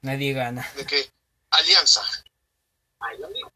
Nadie 0.00 0.32
gana. 0.32 0.68
de 0.74 0.84
que 0.84 1.08
alianza. 1.50 2.02
Ay, 2.98 3.20
yo 3.20 3.28
digo, 3.28 3.52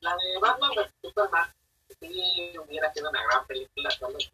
la 0.00 0.14
de 0.16 0.38
Batman 0.38 0.70
vs 0.76 0.92
Superman 1.00 1.54
sí 1.98 2.58
hubiera 2.58 2.92
sido 2.92 3.08
una 3.08 3.22
gran 3.22 3.46
película, 3.46 3.90
solo 3.90 4.18
que 4.18 4.32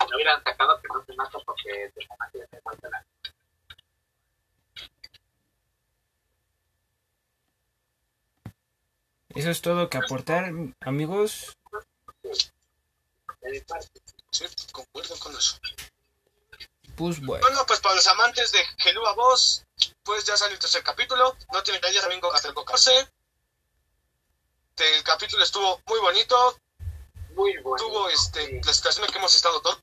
no 0.00 0.16
hubieran 0.16 0.42
sacado 0.42 0.80
que 0.82 0.88
no 0.88 1.04
se 1.04 1.14
mata 1.14 1.38
porque 1.46 1.92
de 1.94 2.08
magia 2.18 2.48
se 2.50 2.60
falta 2.62 2.88
la 2.90 3.06
Eso 9.36 9.50
es 9.50 9.60
todo 9.60 9.90
que 9.90 9.98
aportar, 9.98 10.50
amigos. 10.80 11.56
de 12.22 13.50
mi 13.50 13.60
parte. 13.60 14.00
Sí, 14.30 14.44
concuerdo 14.72 15.18
con 15.18 15.36
eso. 15.36 15.58
Pues 16.96 17.20
bueno. 17.20 17.46
Bueno, 17.46 17.66
pues 17.66 17.80
para 17.80 17.94
los 17.94 18.06
amantes 18.06 18.50
de 18.52 18.64
Gelúa 18.78 19.12
Voz, 19.12 19.66
pues 20.02 20.24
ya 20.24 20.36
salió 20.36 20.54
el 20.54 20.60
tercer 20.60 20.82
capítulo. 20.82 21.36
No 21.52 21.62
tiene 21.62 21.80
que 21.80 21.92
ir 21.92 22.00
domingo 22.00 22.32
hasta 22.32 22.48
el 22.48 22.54
14. 22.54 23.08
El 24.78 25.04
capítulo 25.04 25.42
estuvo 25.42 25.80
muy 25.86 26.00
bonito. 26.00 26.58
Muy 27.34 27.58
bueno. 27.58 27.84
Tuvo 27.84 28.08
este, 28.08 28.60
la 28.64 28.72
situación 28.72 29.04
en 29.04 29.12
que 29.12 29.18
hemos 29.18 29.36
estado 29.36 29.60
todos. 29.60 29.82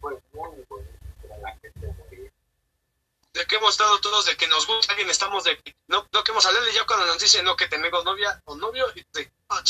Fue 0.00 0.12
muy 0.32 0.64
bueno. 0.68 0.88
Pero 1.20 1.36
la 1.38 1.56
gente 1.58 1.86
moría. 1.98 2.30
De 3.38 3.46
que 3.46 3.54
hemos 3.54 3.70
estado 3.70 4.00
todos, 4.00 4.26
de 4.26 4.36
que 4.36 4.48
nos 4.48 4.66
gusta 4.66 4.92
alguien, 4.92 5.08
estamos 5.08 5.44
de 5.44 5.62
no, 5.86 6.04
no 6.12 6.24
queremos 6.24 6.44
hablarle 6.44 6.74
ya 6.74 6.84
cuando 6.84 7.06
nos 7.06 7.20
dicen 7.20 7.44
no, 7.44 7.56
que 7.56 7.68
tenemos 7.68 8.04
novia 8.04 8.42
o 8.46 8.56
novio. 8.56 8.84
Y 8.96 9.04
de, 9.12 9.30
ah. 9.48 9.62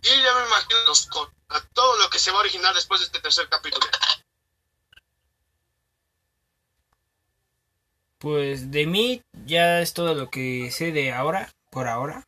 Y 0.00 0.22
ya 0.22 0.34
me 0.34 0.46
imagino 0.46 0.84
los, 0.86 1.06
a 1.50 1.60
todo 1.74 1.98
lo 1.98 2.08
que 2.08 2.18
se 2.18 2.30
va 2.30 2.38
a 2.38 2.40
originar 2.40 2.74
después 2.74 3.00
de 3.00 3.06
este 3.06 3.20
tercer 3.20 3.46
capítulo. 3.50 3.86
Pues 8.16 8.70
de 8.70 8.86
mí 8.86 9.22
ya 9.44 9.82
es 9.82 9.92
todo 9.92 10.14
lo 10.14 10.30
que 10.30 10.70
sé 10.70 10.92
de 10.92 11.12
ahora, 11.12 11.52
por 11.68 11.88
ahora. 11.88 12.26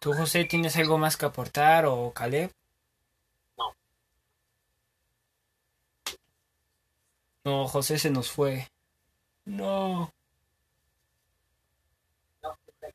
¿Tú, 0.00 0.12
José, 0.12 0.44
tienes 0.44 0.76
algo 0.76 0.98
más 0.98 1.16
que 1.16 1.26
aportar 1.26 1.86
o 1.86 2.12
Caleb? 2.12 2.50
No, 7.44 7.68
José 7.68 7.98
se 7.98 8.10
nos 8.10 8.30
fue. 8.30 8.70
No. 9.44 10.12
No, 12.42 12.58
no. 12.72 12.88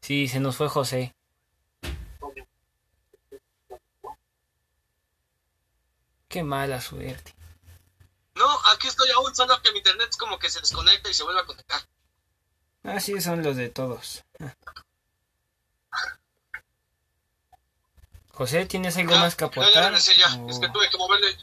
Sí, 0.00 0.26
se 0.28 0.40
nos 0.40 0.56
fue 0.56 0.68
José. 0.68 1.14
Qué 6.28 6.42
mala 6.42 6.80
suerte. 6.80 7.34
No, 8.36 8.46
aquí 8.72 8.86
estoy 8.88 9.10
aún, 9.10 9.34
solo 9.34 9.60
que 9.62 9.72
mi 9.72 9.78
internet 9.78 10.10
como 10.18 10.38
que 10.38 10.48
se 10.48 10.60
desconecta 10.60 11.10
y 11.10 11.14
se 11.14 11.24
vuelve 11.24 11.40
a 11.40 11.44
conectar. 11.46 11.80
Así 12.84 13.20
son 13.20 13.42
los 13.42 13.56
de 13.56 13.68
todos. 13.68 14.24
José, 18.32 18.64
¿tienes 18.64 18.96
algo 18.96 19.12
Ya, 19.12 19.20
más 19.20 19.34
que 19.36 19.44
ya, 19.44 19.50
ya 19.50 19.60
aportar? 19.62 19.84
regresé 19.84 20.16
ya. 20.16 20.34
O- 20.40 20.48
Es 20.48 20.58
que 20.58 20.68
tuve 20.70 20.88
que 20.88 20.96
moverle. 20.96 21.36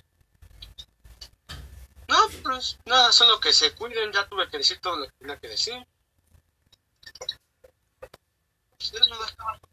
Nada, 2.85 3.11
solo 3.11 3.39
que 3.39 3.53
se 3.53 3.73
cuiden, 3.75 4.11
ya 4.11 4.27
tuve 4.27 4.49
que 4.49 4.57
decir 4.57 4.79
todo 4.79 4.97
lo 4.97 5.05
que 5.05 5.13
tenía 5.19 5.39
que 5.39 5.47
decir. 5.49 5.87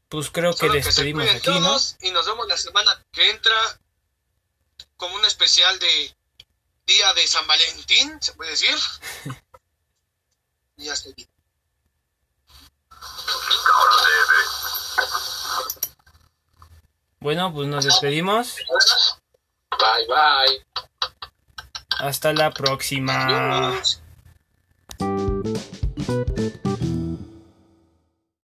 Pues, 0.09 0.31
creo 0.31 0.53
que 0.53 0.59
Solo 0.59 0.73
que 0.75 0.83
se 0.83 0.89
despedimos 0.89 1.29
aquí, 1.29 1.51
¿no? 1.51 1.67
todos 1.67 1.97
y 2.01 2.11
nos 2.11 2.27
vemos 2.27 2.47
la 2.47 2.57
semana 2.57 3.05
que 3.13 3.31
entra 3.31 3.55
como 4.97 5.17
un 5.17 5.25
especial 5.25 5.79
de 5.79 6.17
Día 6.87 7.13
de 7.15 7.27
San 7.27 7.47
Valentín, 7.47 8.19
se 8.21 8.33
puede 8.35 8.51
decir. 8.51 8.77
y 10.77 10.89
hasta 10.89 11.11
aquí. 11.11 11.29
Bueno, 17.21 17.53
pues 17.55 17.69
nos 17.69 17.85
despedimos. 17.85 18.57
Bye, 19.71 20.07
bye. 20.07 20.85
Hasta 21.99 22.33
la 22.33 22.51
próxima. 22.51 23.73